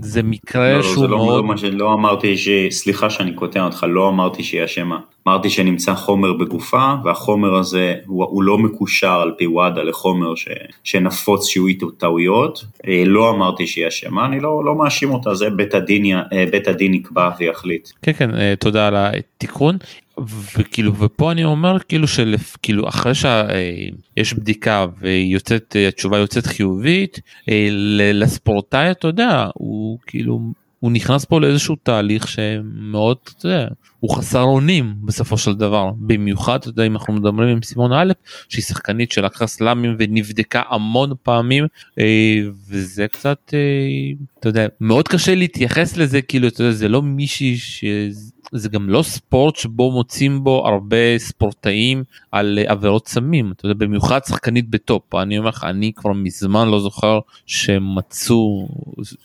זה 0.00 0.22
מקרה 0.22 0.76
לא, 0.76 0.82
שהוא 0.82 1.06
זה 1.06 1.06
לא, 1.06 1.16
מאוד... 1.16 1.44
לא, 1.62 1.70
לא 1.70 1.92
אמרתי 1.92 2.38
ש... 2.38 2.48
סליחה 2.70 3.10
שאני 3.10 3.34
קוטע 3.34 3.64
אותך, 3.64 3.86
לא 3.88 4.08
אמרתי 4.08 4.42
שהיא 4.42 4.64
אשמה. 4.64 5.00
אמרתי 5.28 5.50
שנמצא 5.50 5.94
חומר 5.94 6.32
בגופה, 6.32 6.94
והחומר 7.04 7.54
הזה 7.54 7.94
הוא, 8.06 8.24
הוא 8.24 8.42
לא 8.42 8.58
מקושר 8.58 9.20
על 9.20 9.32
פי 9.38 9.46
וואדה 9.46 9.82
לחומר 9.82 10.34
ש, 10.34 10.48
שנפוץ 10.84 11.48
שיהיו 11.48 11.66
איתו 11.66 11.90
טעויות. 11.90 12.64
אה, 12.88 13.02
לא 13.06 13.30
אמרתי 13.30 13.66
שהיא 13.66 13.88
אשמה, 13.88 14.26
אני 14.26 14.40
לא, 14.40 14.64
לא 14.64 14.74
מאשים 14.74 15.10
אותה, 15.10 15.34
זה 15.34 15.50
בית 15.50 15.74
הדין, 15.74 16.04
אה, 16.32 16.44
בית 16.50 16.68
הדין 16.68 16.94
יקבע 16.94 17.30
ויחליט. 17.38 17.88
כן, 18.02 18.12
כן, 18.12 18.54
תודה 18.54 18.86
על 18.86 18.94
התיקון. 18.96 19.76
וכאילו 20.58 20.96
ופה 20.96 21.32
אני 21.32 21.44
אומר 21.44 21.78
כאילו 21.78 22.08
של 22.08 22.34
כאילו 22.62 22.88
אחרי 22.88 23.12
שיש 23.14 24.34
בדיקה 24.34 24.86
ויוצאת 25.00 25.76
התשובה 25.88 26.18
יוצאת 26.18 26.46
חיובית 26.46 27.20
לספורטאי 28.12 28.90
אתה 28.90 29.08
יודע 29.08 29.48
הוא 29.54 29.98
כאילו 30.06 30.40
הוא 30.84 30.92
נכנס 30.92 31.24
פה 31.24 31.40
לאיזשהו 31.40 31.76
תהליך 31.82 32.28
שמאוד 32.28 33.16
אתה 33.38 33.46
יודע, 33.46 33.68
הוא 34.00 34.16
חסר 34.16 34.42
אונים 34.42 34.94
בסופו 35.04 35.38
של 35.38 35.54
דבר. 35.54 35.90
במיוחד 35.98 36.58
אתה 36.60 36.68
יודע 36.68 36.86
אם 36.86 36.96
אנחנו 36.96 37.12
מדברים 37.12 37.48
עם 37.48 37.62
סימון 37.62 37.92
א' 37.92 38.12
שהיא 38.48 38.62
שחקנית 38.62 39.12
שלקחה 39.12 39.46
סלאמים 39.46 39.96
ונבדקה 39.98 40.62
המון 40.68 41.12
פעמים 41.22 41.66
וזה 42.68 43.08
קצת 43.08 43.54
אתה 44.40 44.48
יודע 44.48 44.66
מאוד 44.80 45.08
קשה 45.08 45.34
להתייחס 45.34 45.96
לזה 45.96 46.22
כאילו 46.22 46.48
אתה 46.48 46.62
יודע 46.62 46.72
זה 46.72 46.88
לא 46.88 47.02
מישהי 47.02 47.56
ש... 47.56 47.84
זה 48.56 48.68
גם 48.68 48.88
לא 48.88 49.02
ספורט 49.02 49.56
שבו 49.56 49.90
מוצאים 49.92 50.44
בו 50.44 50.66
הרבה 50.66 51.18
ספורטאים 51.18 52.04
על 52.32 52.58
עבירות 52.66 53.08
סמים 53.08 53.52
אתה 53.52 53.66
יודע 53.66 53.86
במיוחד 53.86 54.20
שחקנית 54.28 54.70
בטופ 54.70 55.14
אני 55.14 55.38
אומר 55.38 55.48
לך 55.48 55.64
אני 55.64 55.92
כבר 55.96 56.12
מזמן 56.12 56.68
לא 56.68 56.80
זוכר 56.80 57.18
שמצאו 57.46 58.68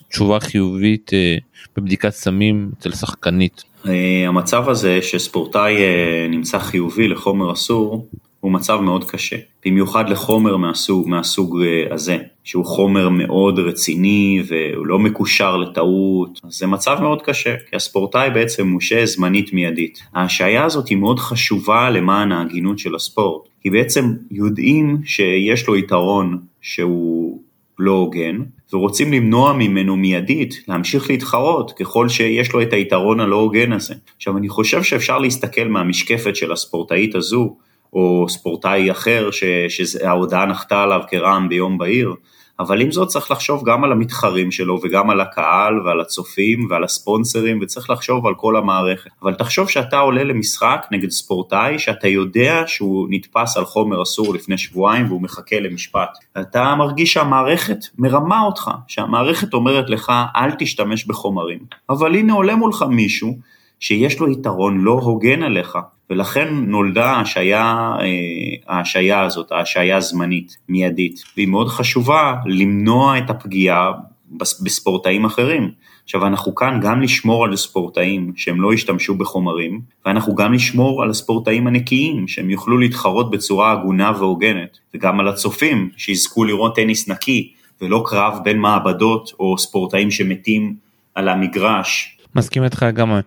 תשובה 0.09 0.39
חיובית 0.39 1.11
אה, 1.13 1.37
בבדיקת 1.77 2.09
סמים 2.09 2.71
אצל 2.79 2.91
שחקנית. 2.91 3.63
אה, 3.87 4.27
המצב 4.27 4.69
הזה 4.69 4.99
שספורטאי 5.01 5.75
אה, 5.77 6.27
נמצא 6.29 6.59
חיובי 6.59 7.07
לחומר 7.07 7.53
אסור 7.53 8.07
הוא 8.39 8.51
מצב 8.51 8.79
מאוד 8.81 9.11
קשה, 9.11 9.35
במיוחד 9.65 10.09
לחומר 10.09 10.57
מהסוג, 10.57 11.09
מהסוג 11.09 11.61
אה, 11.61 11.93
הזה, 11.93 12.17
שהוא 12.43 12.65
חומר 12.65 13.09
מאוד 13.09 13.59
רציני 13.59 14.43
והוא 14.47 14.87
לא 14.87 14.99
מקושר 14.99 15.57
לטעות, 15.57 16.39
אז 16.43 16.53
זה 16.53 16.67
מצב 16.67 16.97
מאוד 17.01 17.21
קשה, 17.21 17.55
כי 17.69 17.75
הספורטאי 17.75 18.29
בעצם 18.29 18.67
מושה 18.67 19.05
זמנית 19.05 19.53
מיידית. 19.53 19.99
ההשעיה 20.13 20.65
הזאת 20.65 20.87
היא 20.87 20.97
מאוד 20.97 21.19
חשובה 21.19 21.89
למען 21.89 22.31
ההגינות 22.31 22.79
של 22.79 22.95
הספורט, 22.95 23.49
כי 23.61 23.69
בעצם 23.69 24.13
יודעים 24.31 24.97
שיש 25.05 25.67
לו 25.67 25.75
יתרון 25.75 26.37
שהוא 26.61 27.41
לא 27.79 27.91
הוגן, 27.91 28.37
ורוצים 28.73 29.13
למנוע 29.13 29.53
ממנו 29.53 29.95
מיידית 29.95 30.63
להמשיך 30.67 31.09
להתחרות 31.09 31.71
ככל 31.71 32.09
שיש 32.09 32.53
לו 32.53 32.61
את 32.61 32.73
היתרון 32.73 33.19
הלא 33.19 33.35
הוגן 33.35 33.73
הזה. 33.73 33.93
עכשיו 34.17 34.37
אני 34.37 34.49
חושב 34.49 34.83
שאפשר 34.83 35.19
להסתכל 35.19 35.67
מהמשקפת 35.67 36.35
של 36.35 36.51
הספורטאית 36.51 37.15
הזו, 37.15 37.55
או 37.93 38.25
ספורטאי 38.29 38.91
אחר 38.91 39.29
שההודעה 39.69 40.45
נחתה 40.45 40.83
עליו 40.83 41.01
כרעם 41.09 41.49
ביום 41.49 41.77
בהיר, 41.77 42.15
אבל 42.59 42.81
עם 42.81 42.91
זאת 42.91 43.07
צריך 43.07 43.31
לחשוב 43.31 43.63
גם 43.65 43.83
על 43.83 43.91
המתחרים 43.91 44.51
שלו 44.51 44.79
וגם 44.83 45.09
על 45.09 45.21
הקהל 45.21 45.79
ועל 45.85 46.01
הצופים 46.01 46.67
ועל 46.69 46.83
הספונסרים 46.83 47.59
וצריך 47.61 47.89
לחשוב 47.89 48.27
על 48.27 48.35
כל 48.35 48.55
המערכת. 48.55 49.09
אבל 49.23 49.33
תחשוב 49.33 49.69
שאתה 49.69 49.99
עולה 49.99 50.23
למשחק 50.23 50.85
נגד 50.91 51.09
ספורטאי 51.09 51.79
שאתה 51.79 52.07
יודע 52.07 52.63
שהוא 52.67 53.07
נתפס 53.09 53.57
על 53.57 53.65
חומר 53.65 54.03
אסור 54.03 54.33
לפני 54.33 54.57
שבועיים 54.57 55.05
והוא 55.07 55.21
מחכה 55.21 55.59
למשפט. 55.59 56.09
אתה 56.39 56.75
מרגיש 56.75 57.13
שהמערכת 57.13 57.79
מרמה 57.97 58.41
אותך, 58.41 58.71
שהמערכת 58.87 59.53
אומרת 59.53 59.89
לך 59.89 60.11
אל 60.35 60.51
תשתמש 60.51 61.05
בחומרים. 61.05 61.59
אבל 61.89 62.15
הנה 62.15 62.33
עולה 62.33 62.55
מולך 62.55 62.85
מישהו 62.89 63.37
שיש 63.79 64.19
לו 64.19 64.31
יתרון 64.31 64.81
לא 64.81 64.91
הוגן 64.91 65.43
עליך, 65.43 65.77
ולכן 66.09 66.47
נולדה 66.53 67.11
ההשעיה, 67.11 67.91
אה, 68.01 68.75
ההשעיה 68.75 69.21
הזאת, 69.21 69.51
ההשעיה 69.51 69.97
הזמנית, 69.97 70.57
מיידית, 70.69 71.23
והיא 71.37 71.47
מאוד 71.47 71.67
חשובה 71.67 72.35
למנוע 72.45 73.17
את 73.17 73.29
הפגיעה 73.29 73.91
בספורטאים 74.37 75.25
אחרים. 75.25 75.71
עכשיו 76.03 76.27
אנחנו 76.27 76.55
כאן 76.55 76.79
גם 76.81 77.01
לשמור 77.01 77.45
על 77.45 77.55
ספורטאים 77.55 78.31
שהם 78.35 78.61
לא 78.61 78.73
ישתמשו 78.73 79.15
בחומרים, 79.15 79.81
ואנחנו 80.05 80.35
גם 80.35 80.53
לשמור 80.53 81.03
על 81.03 81.09
הספורטאים 81.09 81.67
הנקיים, 81.67 82.27
שהם 82.27 82.49
יוכלו 82.49 82.77
להתחרות 82.77 83.31
בצורה 83.31 83.71
הגונה 83.71 84.11
והוגנת, 84.19 84.77
וגם 84.93 85.19
על 85.19 85.27
הצופים, 85.27 85.89
שיזכו 85.97 86.43
לראות 86.43 86.75
טניס 86.75 87.09
נקי, 87.09 87.51
ולא 87.81 88.03
קרב 88.05 88.39
בין 88.43 88.59
מעבדות 88.59 89.31
או 89.39 89.57
ספורטאים 89.57 90.11
שמתים 90.11 90.75
על 91.15 91.29
המגרש 91.29 92.18
מסכים 92.35 92.63
איתך 92.63 92.85
גם 92.93 93.19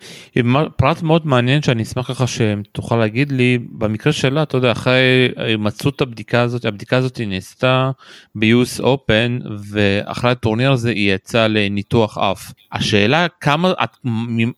פרט 0.77 1.03
מאוד 1.03 1.27
מעניין 1.27 1.62
שאני 1.62 1.83
אשמח 1.83 2.11
לך 2.11 2.25
שתוכל 2.29 2.97
להגיד 2.97 3.33
לי 3.33 3.59
במקרה 3.71 4.12
שלה 4.12 4.43
אתה 4.43 4.57
יודע 4.57 4.73
אחרי 4.73 5.29
מצאו 5.59 5.91
הבדיקה 6.01 6.41
הזאת 6.41 6.65
הבדיקה 6.65 6.97
הזאת 6.97 7.21
נעשתה 7.27 7.91
ביוס 8.35 8.81
אופן 8.81 9.38
ואחרי 9.69 10.31
הטורניר 10.31 10.73
הזה 10.73 10.91
היא 10.91 11.15
יצאה 11.15 11.49
לניתוח 11.49 12.19
אף 12.19 12.53
השאלה 12.73 13.27
כמה 13.41 13.73
את 13.85 13.97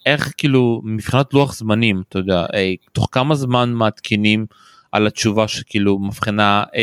איך 0.07 0.33
כאילו 0.37 0.83
מבחינת 0.85 1.35
לוח 1.35 1.55
זמנים 1.55 2.03
אתה 2.09 2.19
יודע 2.19 2.47
אי, 2.55 2.77
תוך 2.93 3.09
כמה 3.13 3.35
זמן 3.35 3.73
מעדכנים 3.73 4.47
על 4.93 5.07
התשובה 5.07 5.49
שכאילו 5.49 5.99
מבחינה 5.99 6.65
A 6.75 6.79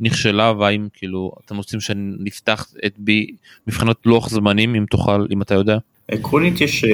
נכשלה 0.00 0.52
והאם 0.52 0.88
כאילו 0.92 1.32
אתם 1.44 1.56
רוצים 1.56 1.80
שנפתח 1.80 2.66
את 2.86 2.94
בי 2.98 3.26
מבחינת 3.66 3.96
לוח 4.06 4.28
זמנים 4.28 4.74
אם 4.74 4.84
תוכל 4.90 5.26
אם 5.32 5.42
אתה 5.42 5.54
יודע. 5.54 5.78
עקרונית 6.10 6.60
יש, 6.60 6.84
אה, 6.84 6.90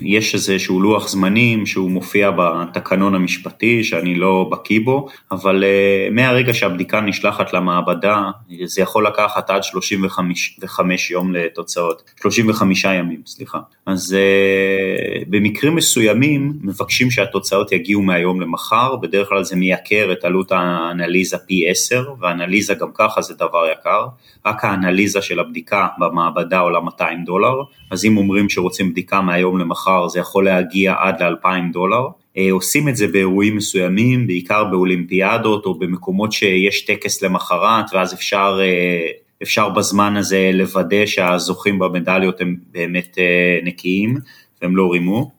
יש 0.00 0.34
איזשהו 0.34 0.80
לוח 0.80 1.08
זמנים 1.08 1.66
שהוא 1.66 1.90
מופיע 1.90 2.30
בתקנון 2.30 3.14
המשפטי 3.14 3.84
שאני 3.84 4.14
לא 4.14 4.48
בקיא 4.52 4.80
בו, 4.84 5.08
אבל 5.30 5.64
אה, 5.64 6.08
מהרגע 6.10 6.54
שהבדיקה 6.54 7.00
נשלחת 7.00 7.52
למעבדה 7.52 8.30
זה 8.64 8.82
יכול 8.82 9.06
לקחת 9.06 9.50
עד 9.50 9.62
35 9.62 11.10
יום 11.10 11.32
לתוצאות, 11.32 12.02
35 12.20 12.84
ימים, 12.84 13.20
סליחה. 13.26 13.58
אז 13.86 14.16
אה, 14.18 15.22
במקרים 15.28 15.74
מסוימים 15.74 16.52
מבקשים 16.62 17.10
שהתוצאות 17.10 17.72
יגיעו 17.72 18.02
מהיום 18.02 18.40
למחר, 18.40 18.96
בדרך 18.96 19.28
כלל 19.28 19.44
זה 19.44 19.56
מייקר 19.56 20.12
את 20.12 20.24
עלות 20.24 20.52
האנליזה 20.52 21.38
פי 21.38 21.70
10, 21.70 22.04
ואנליזה 22.20 22.74
גם 22.74 22.88
ככה 22.94 23.22
זה 23.22 23.34
דבר 23.34 23.66
יקר, 23.72 24.06
רק 24.46 24.64
האנליזה 24.64 25.22
של 25.22 25.40
הבדיקה 25.40 25.86
במעבדה 25.98 26.58
עולה 26.58 26.80
200 26.80 27.24
דולר. 27.24 27.62
אז 27.96 28.04
אם 28.04 28.16
אומרים 28.16 28.48
שרוצים 28.48 28.90
בדיקה 28.90 29.20
מהיום 29.20 29.58
למחר 29.58 30.08
זה 30.08 30.18
יכול 30.18 30.44
להגיע 30.44 30.94
עד 30.98 31.22
ל-2,000 31.22 31.72
דולר. 31.72 32.06
אה, 32.36 32.48
עושים 32.50 32.88
את 32.88 32.96
זה 32.96 33.08
באירועים 33.08 33.56
מסוימים, 33.56 34.26
בעיקר 34.26 34.64
באולימפיאדות 34.64 35.66
או 35.66 35.78
במקומות 35.78 36.32
שיש 36.32 36.84
טקס 36.84 37.22
למחרת 37.22 37.84
ואז 37.92 38.14
אפשר, 38.14 38.58
אה, 38.62 39.06
אפשר 39.42 39.68
בזמן 39.68 40.16
הזה 40.16 40.50
לוודא 40.54 41.06
שהזוכים 41.06 41.78
במדליות 41.78 42.40
הם 42.40 42.56
באמת 42.70 43.18
אה, 43.18 43.58
נקיים 43.62 44.16
והם 44.62 44.76
לא 44.76 44.92
רימו, 44.92 45.30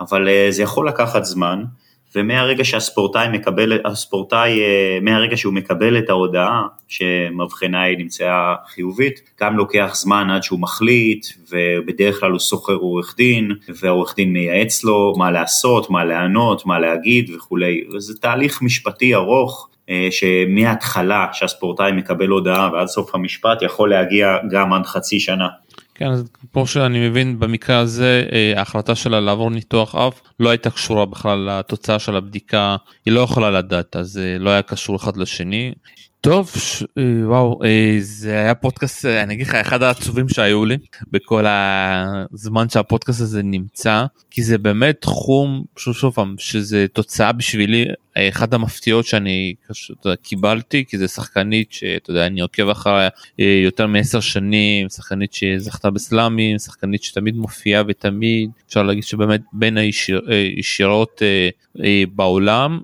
אבל 0.00 0.28
זה 0.50 0.62
יכול 0.62 0.88
לקחת 0.88 1.24
זמן. 1.24 1.64
ומהרגע 2.16 2.64
שהספורטאי 2.64 3.28
מקבל, 3.28 3.72
הספורטאי, 3.84 4.60
אה, 4.60 4.98
מהרגע 5.02 5.36
שהוא 5.36 5.54
מקבל 5.54 5.98
את 5.98 6.10
ההודעה 6.10 6.62
שמבחנה 6.88 7.82
היא 7.82 7.98
נמצאה 7.98 8.54
חיובית, 8.66 9.20
גם 9.40 9.56
לוקח 9.56 9.90
זמן 9.94 10.30
עד 10.30 10.42
שהוא 10.42 10.60
מחליט, 10.60 11.26
ובדרך 11.50 12.20
כלל 12.20 12.30
הוא 12.30 12.40
שוכר 12.40 12.74
עורך 12.74 13.14
דין, 13.16 13.52
והעורך 13.80 14.14
דין 14.16 14.32
מייעץ 14.32 14.84
לו 14.84 15.14
מה 15.16 15.30
לעשות, 15.30 15.90
מה 15.90 16.04
לענות, 16.04 16.66
מה 16.66 16.78
להגיד 16.78 17.30
וכולי, 17.36 17.84
וזה 17.94 18.18
תהליך 18.18 18.62
משפטי 18.62 19.14
ארוך. 19.14 19.68
אה, 19.90 20.08
שמההתחלה 20.10 21.26
שהספורטאי 21.32 21.92
מקבל 21.92 22.28
הודעה 22.28 22.70
ועד 22.72 22.86
סוף 22.86 23.14
המשפט 23.14 23.62
יכול 23.62 23.90
להגיע 23.90 24.36
גם 24.50 24.72
עד 24.72 24.86
חצי 24.86 25.20
שנה. 25.20 25.48
כן, 25.94 26.06
אז 26.06 26.24
כמו 26.52 26.66
שאני 26.66 27.08
מבין 27.08 27.40
במקרה 27.40 27.78
הזה 27.78 28.28
אה, 28.32 28.52
ההחלטה 28.56 28.94
שלה 28.94 29.20
לעבור 29.20 29.50
ניתוח 29.50 29.94
אף 29.94 30.20
לא 30.40 30.50
הייתה 30.50 30.70
קשורה 30.70 31.06
בכלל 31.06 31.38
לתוצאה 31.38 31.98
של 31.98 32.16
הבדיקה 32.16 32.76
היא 33.06 33.14
לא 33.14 33.20
יכולה 33.20 33.50
לדעת 33.50 33.96
אז 33.96 34.18
אה, 34.18 34.38
לא 34.38 34.50
היה 34.50 34.62
קשור 34.62 34.96
אחד 34.96 35.16
לשני. 35.16 35.72
טוב 36.22 36.50
ש... 36.56 36.82
אה, 36.98 37.28
וואו 37.28 37.60
זה 38.00 38.30
היה 38.30 38.54
פודקאסט 38.54 39.04
אני 39.04 39.34
אגיד 39.34 39.46
לך 39.46 39.54
אחד 39.54 39.82
העצובים 39.82 40.28
שהיו 40.28 40.64
לי 40.64 40.76
בכל 41.12 41.44
הזמן 41.48 42.68
שהפודקאסט 42.68 43.20
הזה 43.20 43.42
נמצא 43.42 44.04
כי 44.30 44.42
זה 44.42 44.58
באמת 44.58 45.00
תחום 45.00 45.64
שוב 45.76 45.94
שוב 45.94 46.14
פעם 46.14 46.34
שזה 46.38 46.86
תוצאה 46.92 47.32
בשבילי 47.32 47.86
אחד 48.16 48.54
המפתיעות 48.54 49.06
שאני 49.06 49.54
קיבלתי 50.22 50.84
כי 50.88 50.98
זה 50.98 51.08
שחקנית 51.08 51.72
שאתה 51.72 52.10
יודע 52.10 52.26
אני 52.26 52.40
עוקב 52.40 52.68
אחריה 52.68 53.08
אה, 53.40 53.60
יותר 53.64 53.86
מעשר 53.86 54.20
שנים 54.20 54.88
שחקנית 54.88 55.32
שזכתה 55.32 55.90
בסלאמים 55.90 56.58
שחקנית 56.58 57.02
שתמיד 57.02 57.36
מופיעה 57.36 57.82
ותמיד 57.88 58.50
אפשר 58.68 58.82
להגיד 58.82 59.04
שבאמת 59.04 59.40
בין 59.52 59.76
הישירות 59.76 61.22
אה, 61.22 62.04
בעולם 62.14 62.80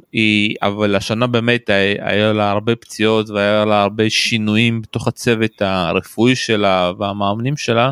אבל 0.63 0.97
השנה 0.97 1.27
באמת 1.27 1.71
היה 1.99 2.33
לה 2.33 2.51
הרבה 2.51 2.77
פציעות 2.77 3.28
והיה 3.31 3.65
לה 3.65 3.83
הרבה 3.83 4.11
שינויים 4.11 4.83
בתוך 4.83 5.09
הצוות 5.09 5.63
הרפואי 5.63 6.37
שלה 6.37 6.93
והמאמנים 6.99 7.57
שלה 7.57 7.91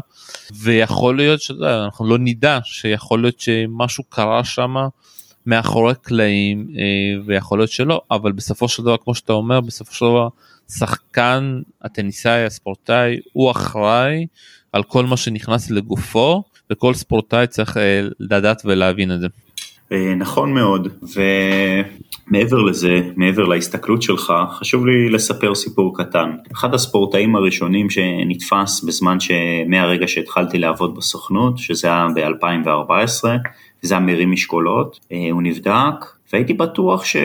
ויכול 0.63 1.17
להיות 1.17 1.41
שאנחנו 1.41 2.07
לא 2.07 2.19
נדע 2.19 2.59
שיכול 2.65 3.23
להיות 3.23 3.41
שמשהו 3.41 4.05
קרה 4.05 4.45
שמה. 4.45 4.89
מאחורי 5.47 5.95
קלעים 6.03 6.67
אה, 6.79 7.23
ויכול 7.27 7.59
להיות 7.59 7.71
שלא 7.71 8.01
אבל 8.11 8.33
בסופו 8.33 8.69
של 8.69 8.83
דבר 8.83 8.97
כמו 8.97 9.15
שאתה 9.15 9.33
אומר 9.33 9.61
בסופו 9.61 9.95
של 9.95 10.05
דבר 10.07 10.29
שחקן 10.69 11.61
הטניסאי 11.83 12.45
הספורטאי 12.45 13.17
הוא 13.33 13.51
אחראי 13.51 14.27
על 14.73 14.83
כל 14.83 15.07
מה 15.07 15.17
שנכנס 15.17 15.71
לגופו 15.71 16.43
וכל 16.71 16.95
ספורטאי 16.95 17.47
צריך 17.47 17.77
אה, 17.77 18.03
לדעת 18.21 18.63
ולהבין 18.65 19.13
את 19.13 19.21
זה. 19.21 19.27
אה, 19.93 20.15
נכון 20.15 20.55
מאוד 20.55 20.89
ומעבר 22.29 22.63
לזה 22.63 23.01
מעבר 23.17 23.45
להסתכלות 23.45 24.03
שלך 24.03 24.33
חשוב 24.51 24.87
לי 24.87 25.09
לספר 25.09 25.55
סיפור 25.55 25.99
קטן. 25.99 26.31
אחד 26.53 26.75
הספורטאים 26.75 27.37
הראשונים 27.37 27.91
שנתפס 27.91 28.85
בזמן 28.85 29.21
שמהרגע 29.21 30.09
שהתחלתי 30.09 30.59
לעבוד 30.59 30.97
בסוכנות 30.97 31.59
שזה 31.59 31.89
היה 31.89 32.07
ב-2014 32.15 33.25
זה 33.83 33.95
היה 33.95 34.01
מרים 34.01 34.31
משקולות 34.31 35.01
אה, 35.13 35.29
הוא 35.31 35.43
נבדק 35.43 36.05
והייתי 36.33 36.55
בטוח 36.55 37.05
ש... 37.05 37.17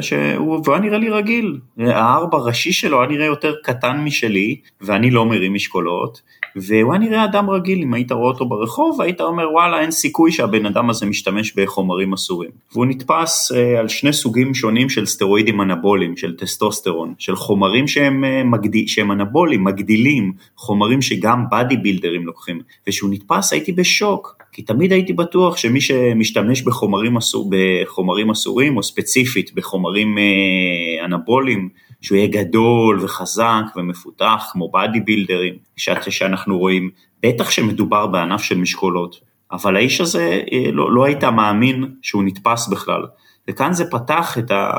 שהוא 0.00 0.62
היה 0.68 0.78
נראה 0.78 0.98
לי 0.98 1.08
רגיל, 1.08 1.58
הארבע 1.78 2.38
ראשי 2.38 2.72
שלו 2.72 3.00
היה 3.00 3.10
נראה 3.10 3.26
יותר 3.26 3.54
קטן 3.62 4.00
משלי 4.00 4.56
ואני 4.80 5.10
לא 5.10 5.26
מרים 5.26 5.54
משקולות 5.54 6.22
והוא 6.56 6.92
היה 6.92 7.00
נראה 7.00 7.24
אדם 7.24 7.50
רגיל, 7.50 7.82
אם 7.82 7.94
היית 7.94 8.12
רואה 8.12 8.28
אותו 8.28 8.48
ברחוב 8.48 9.00
היית 9.00 9.20
אומר 9.20 9.50
וואלה 9.52 9.80
אין 9.80 9.90
סיכוי 9.90 10.32
שהבן 10.32 10.66
אדם 10.66 10.90
הזה 10.90 11.06
משתמש 11.06 11.52
בחומרים 11.56 12.12
אסורים. 12.12 12.50
והוא 12.72 12.86
נתפס 12.86 13.52
uh, 13.52 13.78
על 13.78 13.88
שני 13.88 14.12
סוגים 14.12 14.54
שונים 14.54 14.88
של 14.88 15.06
סטרואידים 15.06 15.60
אנבוליים, 15.60 16.16
של 16.16 16.36
טסטוסטרון, 16.36 17.14
של 17.18 17.36
חומרים 17.36 17.88
שהם, 17.88 18.24
uh, 18.24 18.44
מגד... 18.44 18.86
שהם 18.86 19.12
אנבוליים, 19.12 19.64
מגדילים, 19.64 20.32
חומרים 20.56 21.02
שגם 21.02 21.44
בדי 21.52 21.76
בילדרים 21.76 22.26
לוקחים, 22.26 22.60
וכשהוא 22.86 23.10
נתפס 23.10 23.52
הייתי 23.52 23.72
בשוק, 23.72 24.42
כי 24.52 24.62
תמיד 24.62 24.92
הייתי 24.92 25.12
בטוח 25.12 25.56
שמי 25.56 25.80
שמשתמש 25.80 26.62
בחומרים, 26.62 27.16
אסור, 27.16 27.50
בחומרים 27.50 28.30
אסורים 28.30 28.76
או 28.76 28.82
ספציפית 28.82 29.54
בחומרים 29.54 30.18
uh, 30.18 31.04
אנבוליים 31.04 31.68
שהוא 32.00 32.16
יהיה 32.18 32.28
גדול 32.28 33.00
וחזק 33.02 33.64
ומפותח 33.76 34.48
כמו 34.52 34.70
בדי 34.70 35.00
בילדרים 35.00 35.54
שאנחנו 35.76 36.45
רואים, 36.54 36.90
בטח 37.22 37.50
שמדובר 37.50 38.06
בענף 38.06 38.42
של 38.42 38.58
משקולות, 38.58 39.20
אבל 39.52 39.76
האיש 39.76 40.00
הזה 40.00 40.42
אה, 40.52 40.70
לא, 40.72 40.94
לא 40.94 41.04
היית 41.04 41.24
מאמין 41.24 41.84
שהוא 42.02 42.24
נתפס 42.24 42.68
בכלל. 42.68 43.02
וכאן 43.50 43.72
זה 43.72 43.84
פתח 43.90 44.38
את, 44.38 44.50
ה, 44.50 44.70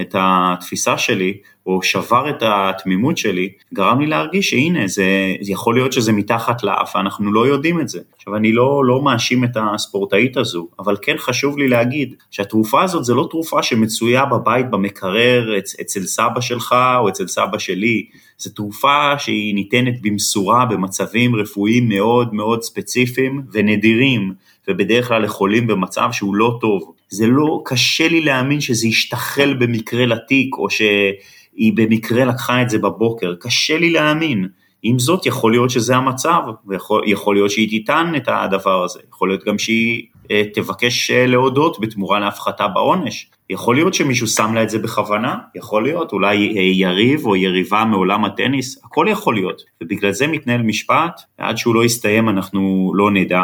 את 0.00 0.14
התפיסה 0.18 0.98
שלי, 0.98 1.34
או 1.66 1.82
שבר 1.82 2.30
את 2.30 2.42
התמימות 2.42 3.16
שלי, 3.16 3.48
גרם 3.74 4.00
לי 4.00 4.06
להרגיש 4.06 4.50
שהנה, 4.50 4.86
זה, 4.86 5.04
יכול 5.40 5.74
להיות 5.74 5.92
שזה 5.92 6.12
מתחת 6.12 6.62
לאף, 6.62 6.96
אנחנו 6.96 7.32
לא 7.32 7.46
יודעים 7.46 7.80
את 7.80 7.88
זה. 7.88 8.00
עכשיו, 8.16 8.36
אני 8.36 8.52
לא, 8.52 8.84
לא 8.84 9.02
מאשים 9.02 9.44
את 9.44 9.56
הספורטאית 9.56 10.36
הזו, 10.36 10.68
אבל 10.78 10.96
כן 11.02 11.16
חשוב 11.18 11.58
לי 11.58 11.68
להגיד 11.68 12.14
שהתרופה 12.30 12.82
הזאת 12.82 13.04
זה 13.04 13.14
לא 13.14 13.28
תרופה 13.30 13.62
שמצויה 13.62 14.24
בבית 14.24 14.70
במקרר 14.70 15.58
אצ, 15.58 15.80
אצל 15.80 16.00
סבא 16.00 16.40
שלך 16.40 16.74
או 16.98 17.08
אצל 17.08 17.26
סבא 17.26 17.58
שלי, 17.58 18.06
זו 18.38 18.50
תרופה 18.50 19.18
שהיא 19.18 19.54
ניתנת 19.54 20.02
במשורה 20.02 20.64
במצבים 20.66 21.36
רפואיים 21.36 21.88
מאוד 21.88 22.34
מאוד 22.34 22.62
ספציפיים 22.62 23.42
ונדירים, 23.52 24.32
ובדרך 24.68 25.08
כלל 25.08 25.22
לחולים 25.22 25.66
במצב 25.66 26.08
שהוא 26.12 26.34
לא 26.34 26.58
טוב. 26.60 26.93
זה 27.08 27.26
לא, 27.26 27.62
קשה 27.64 28.08
לי 28.08 28.20
להאמין 28.20 28.60
שזה 28.60 28.88
ישתחל 28.88 29.54
במקרה 29.54 30.06
לתיק, 30.06 30.56
או 30.58 30.70
שהיא 30.70 31.72
במקרה 31.74 32.24
לקחה 32.24 32.62
את 32.62 32.70
זה 32.70 32.78
בבוקר, 32.78 33.34
קשה 33.40 33.78
לי 33.78 33.90
להאמין. 33.90 34.48
עם 34.82 34.98
זאת, 34.98 35.26
יכול 35.26 35.52
להיות 35.52 35.70
שזה 35.70 35.96
המצב, 35.96 36.40
ויכול 36.66 37.34
להיות 37.34 37.50
שהיא 37.50 37.68
תיתן 37.68 38.12
את 38.16 38.28
הדבר 38.28 38.84
הזה, 38.84 39.00
יכול 39.08 39.28
להיות 39.28 39.44
גם 39.44 39.58
שהיא 39.58 40.06
אה, 40.30 40.42
תבקש 40.54 41.10
אה, 41.10 41.26
להודות 41.26 41.80
בתמורה 41.80 42.20
להפחתה 42.20 42.68
בעונש. 42.68 43.30
יכול 43.50 43.74
להיות 43.74 43.94
שמישהו 43.94 44.26
שם 44.26 44.54
לה 44.54 44.62
את 44.62 44.70
זה 44.70 44.78
בכוונה, 44.78 45.34
יכול 45.54 45.82
להיות, 45.82 46.12
אולי 46.12 46.56
אה, 46.56 46.62
יריב 46.62 47.26
או 47.26 47.36
יריבה 47.36 47.84
מעולם 47.84 48.24
הטניס, 48.24 48.78
הכל 48.84 49.06
יכול 49.10 49.34
להיות, 49.34 49.62
ובגלל 49.82 50.12
זה 50.12 50.26
מתנהל 50.26 50.62
משפט, 50.62 51.20
ועד 51.38 51.56
שהוא 51.56 51.74
לא 51.74 51.84
יסתיים 51.84 52.28
אנחנו 52.28 52.92
לא 52.96 53.10
נדע, 53.10 53.42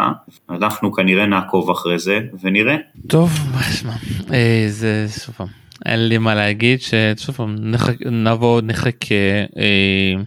אנחנו 0.51 0.93
כנראה 0.93 1.27
נעקוב 1.27 1.71
אחרי 1.71 1.99
זה 1.99 2.21
ונראה. 2.43 2.77
טוב, 3.07 3.31
מה 3.55 3.63
שמע, 3.63 3.93
זה 4.69 5.07
שוב 5.25 5.35
פעם, 5.35 5.47
אין 5.87 6.09
לי 6.09 6.19
מה 6.19 6.35
להגיד 6.35 6.81
פעם 7.37 7.57
נבוא 8.11 8.61
נחכה. 8.65 9.15
אה, 9.57 10.23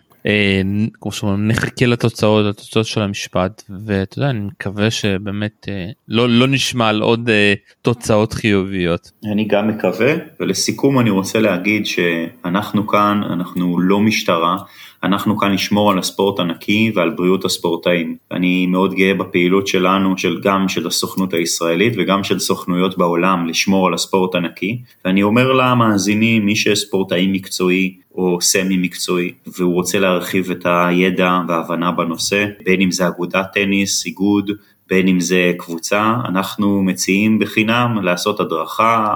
כמו 1.02 1.12
שאומרים 1.12 1.48
נחכה 1.48 1.86
לתוצאות 1.86 2.46
לתוצאות 2.46 2.86
של 2.86 3.02
המשפט 3.02 3.64
ואתה 3.86 4.20
יודע 4.20 4.30
אני 4.30 4.40
מקווה 4.40 4.92
שבאמת 4.92 5.66
אה, 5.70 5.90
לא 6.08 6.30
לא 6.30 6.48
נשמע 6.48 6.88
על 6.90 7.02
עוד 7.02 7.30
אה, 7.30 7.54
תוצאות 7.82 8.34
חיוביות. 8.34 9.12
אני 9.32 9.48
גם 9.48 9.68
מקווה 9.68 10.14
ולסיכום 10.40 11.00
אני 11.00 11.10
רוצה 11.10 11.40
להגיד 11.40 11.86
שאנחנו 11.86 12.88
כאן 12.88 13.22
אנחנו 13.34 13.80
לא 13.80 14.00
משטרה 14.00 14.58
אנחנו 15.04 15.38
כאן 15.38 15.54
לשמור 15.54 15.92
על 15.92 16.00
הספורט 16.00 16.40
הנקי 16.40 16.92
ועל 16.96 17.10
בריאות 17.10 17.46
הספורטאים. 17.46 18.16
אני 18.32 18.66
מאוד 18.66 18.94
גאה 18.94 19.14
בפעילות 19.14 19.68
שלנו, 19.68 20.18
של 20.18 20.40
גם 20.44 20.70
של 20.70 20.88
הסוכנות 20.88 21.34
הישראלית 21.34 21.94
וגם 21.98 22.24
של 22.24 22.40
סוכנויות 22.40 22.98
בעולם, 22.98 23.48
לשמור 23.48 23.88
על 23.88 23.94
הספורט 23.94 24.36
הנקי. 24.36 24.82
ואני 25.06 25.24
אומר 25.24 25.52
למאזינים, 25.52 26.46
מי 26.46 26.56
שספורטאי 26.56 27.28
מקצועי 27.28 27.98
או 28.16 28.42
סמי 28.42 28.78
מקצועי, 28.78 29.32
והוא 29.58 29.74
רוצה 29.74 30.00
להרחיב 30.00 30.52
את 30.52 30.66
הידע 30.66 31.40
וההבנה 31.48 31.92
בנושא, 31.92 32.46
בין 32.66 32.82
אם 32.82 32.92
זה 32.92 33.08
אגודת 33.08 33.46
טניס, 33.54 34.06
איגוד, 34.06 34.52
בין 34.90 35.08
אם 35.08 35.20
זה 35.20 35.52
קבוצה, 35.58 36.16
אנחנו 36.26 36.84
מציעים 36.84 37.40
בחינם 37.40 37.98
לעשות 38.04 38.40
הדרכה 38.40 39.14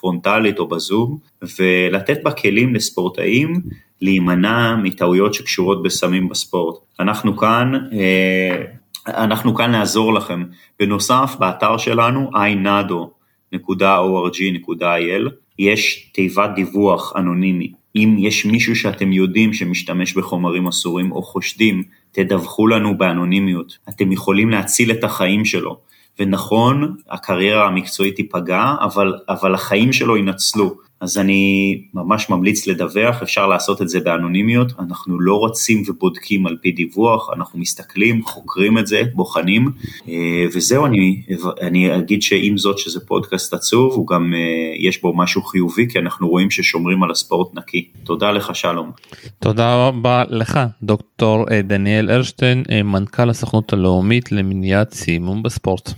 פרונטלית 0.00 0.58
או 0.58 0.68
בזום, 0.68 1.18
ולתת 1.58 2.22
בה 2.22 2.30
כלים 2.30 2.74
לספורטאים 2.74 3.60
להימנע 4.02 4.76
מטעויות 4.76 5.34
שקשורות 5.34 5.82
בסמים 5.82 6.28
בספורט. 6.28 6.76
אנחנו 7.00 7.36
כאן, 7.36 7.72
אה, 7.92 8.64
אנחנו 9.06 9.54
כאן 9.54 9.70
לעזור 9.70 10.14
לכם. 10.14 10.44
בנוסף, 10.80 11.36
באתר 11.38 11.76
שלנו, 11.76 12.30
inado.org.il, 12.34 15.30
יש 15.58 16.10
תיבת 16.12 16.50
דיווח 16.54 17.12
אנונימי. 17.16 17.72
אם 17.96 18.16
יש 18.18 18.46
מישהו 18.46 18.76
שאתם 18.76 19.12
יודעים 19.12 19.52
שמשתמש 19.52 20.14
בחומרים 20.14 20.66
אסורים 20.66 21.12
או 21.12 21.22
חושדים, 21.22 21.82
תדווחו 22.12 22.66
לנו 22.66 22.98
באנונימיות. 22.98 23.78
אתם 23.88 24.12
יכולים 24.12 24.50
להציל 24.50 24.90
את 24.90 25.04
החיים 25.04 25.44
שלו. 25.44 25.78
ונכון, 26.18 26.96
הקריירה 27.10 27.66
המקצועית 27.66 28.16
תיפגע, 28.16 28.74
אבל, 28.80 29.14
אבל 29.28 29.54
החיים 29.54 29.92
שלו 29.92 30.16
ינצלו. 30.16 30.74
אז 31.00 31.18
אני 31.18 31.74
ממש 31.94 32.30
ממליץ 32.30 32.66
לדווח, 32.66 33.22
אפשר 33.22 33.46
לעשות 33.46 33.82
את 33.82 33.88
זה 33.88 34.00
באנונימיות, 34.00 34.72
אנחנו 34.78 35.20
לא 35.20 35.44
רצים 35.44 35.82
ובודקים 35.88 36.46
על 36.46 36.56
פי 36.62 36.72
דיווח, 36.72 37.30
אנחנו 37.36 37.58
מסתכלים, 37.58 38.22
חוקרים 38.24 38.78
את 38.78 38.86
זה, 38.86 39.02
בוחנים, 39.14 39.70
אה, 40.08 40.44
וזהו, 40.54 40.86
אני, 40.86 41.22
אני 41.60 41.96
אגיד 41.96 42.22
שעם 42.22 42.58
זאת 42.58 42.78
שזה 42.78 43.00
פודקאסט 43.00 43.54
עצוב, 43.54 43.92
הוא 43.92 44.06
גם, 44.06 44.34
אה, 44.34 44.88
יש 44.88 45.02
בו 45.02 45.16
משהו 45.16 45.42
חיובי, 45.42 45.88
כי 45.88 45.98
אנחנו 45.98 46.28
רואים 46.28 46.50
ששומרים 46.50 47.02
על 47.02 47.10
הספורט 47.10 47.54
נקי. 47.54 47.88
תודה 48.04 48.30
לך, 48.30 48.54
שלום. 48.54 48.90
תודה 49.38 49.88
רבה 49.88 50.24
לך, 50.28 50.60
דוקטור 50.82 51.44
אה, 51.50 51.62
דניאל 51.62 52.10
ארשטיין, 52.10 52.64
מנכ"ל 52.84 53.30
הסוכנות 53.30 53.72
הלאומית 53.72 54.32
למניעת 54.32 54.92
סימום 54.94 55.42
בספורט. 55.42 55.92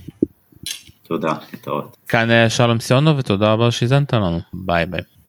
תודה, 1.07 1.33
להתראות. 1.53 1.97
כאן 2.07 2.49
שלום 2.49 2.79
סיונו 2.79 3.17
ותודה 3.17 3.53
רבה 3.53 3.71
שהזנת 3.71 4.13
לנו, 4.13 4.39
ביי 4.53 4.85
ביי. 4.85 5.01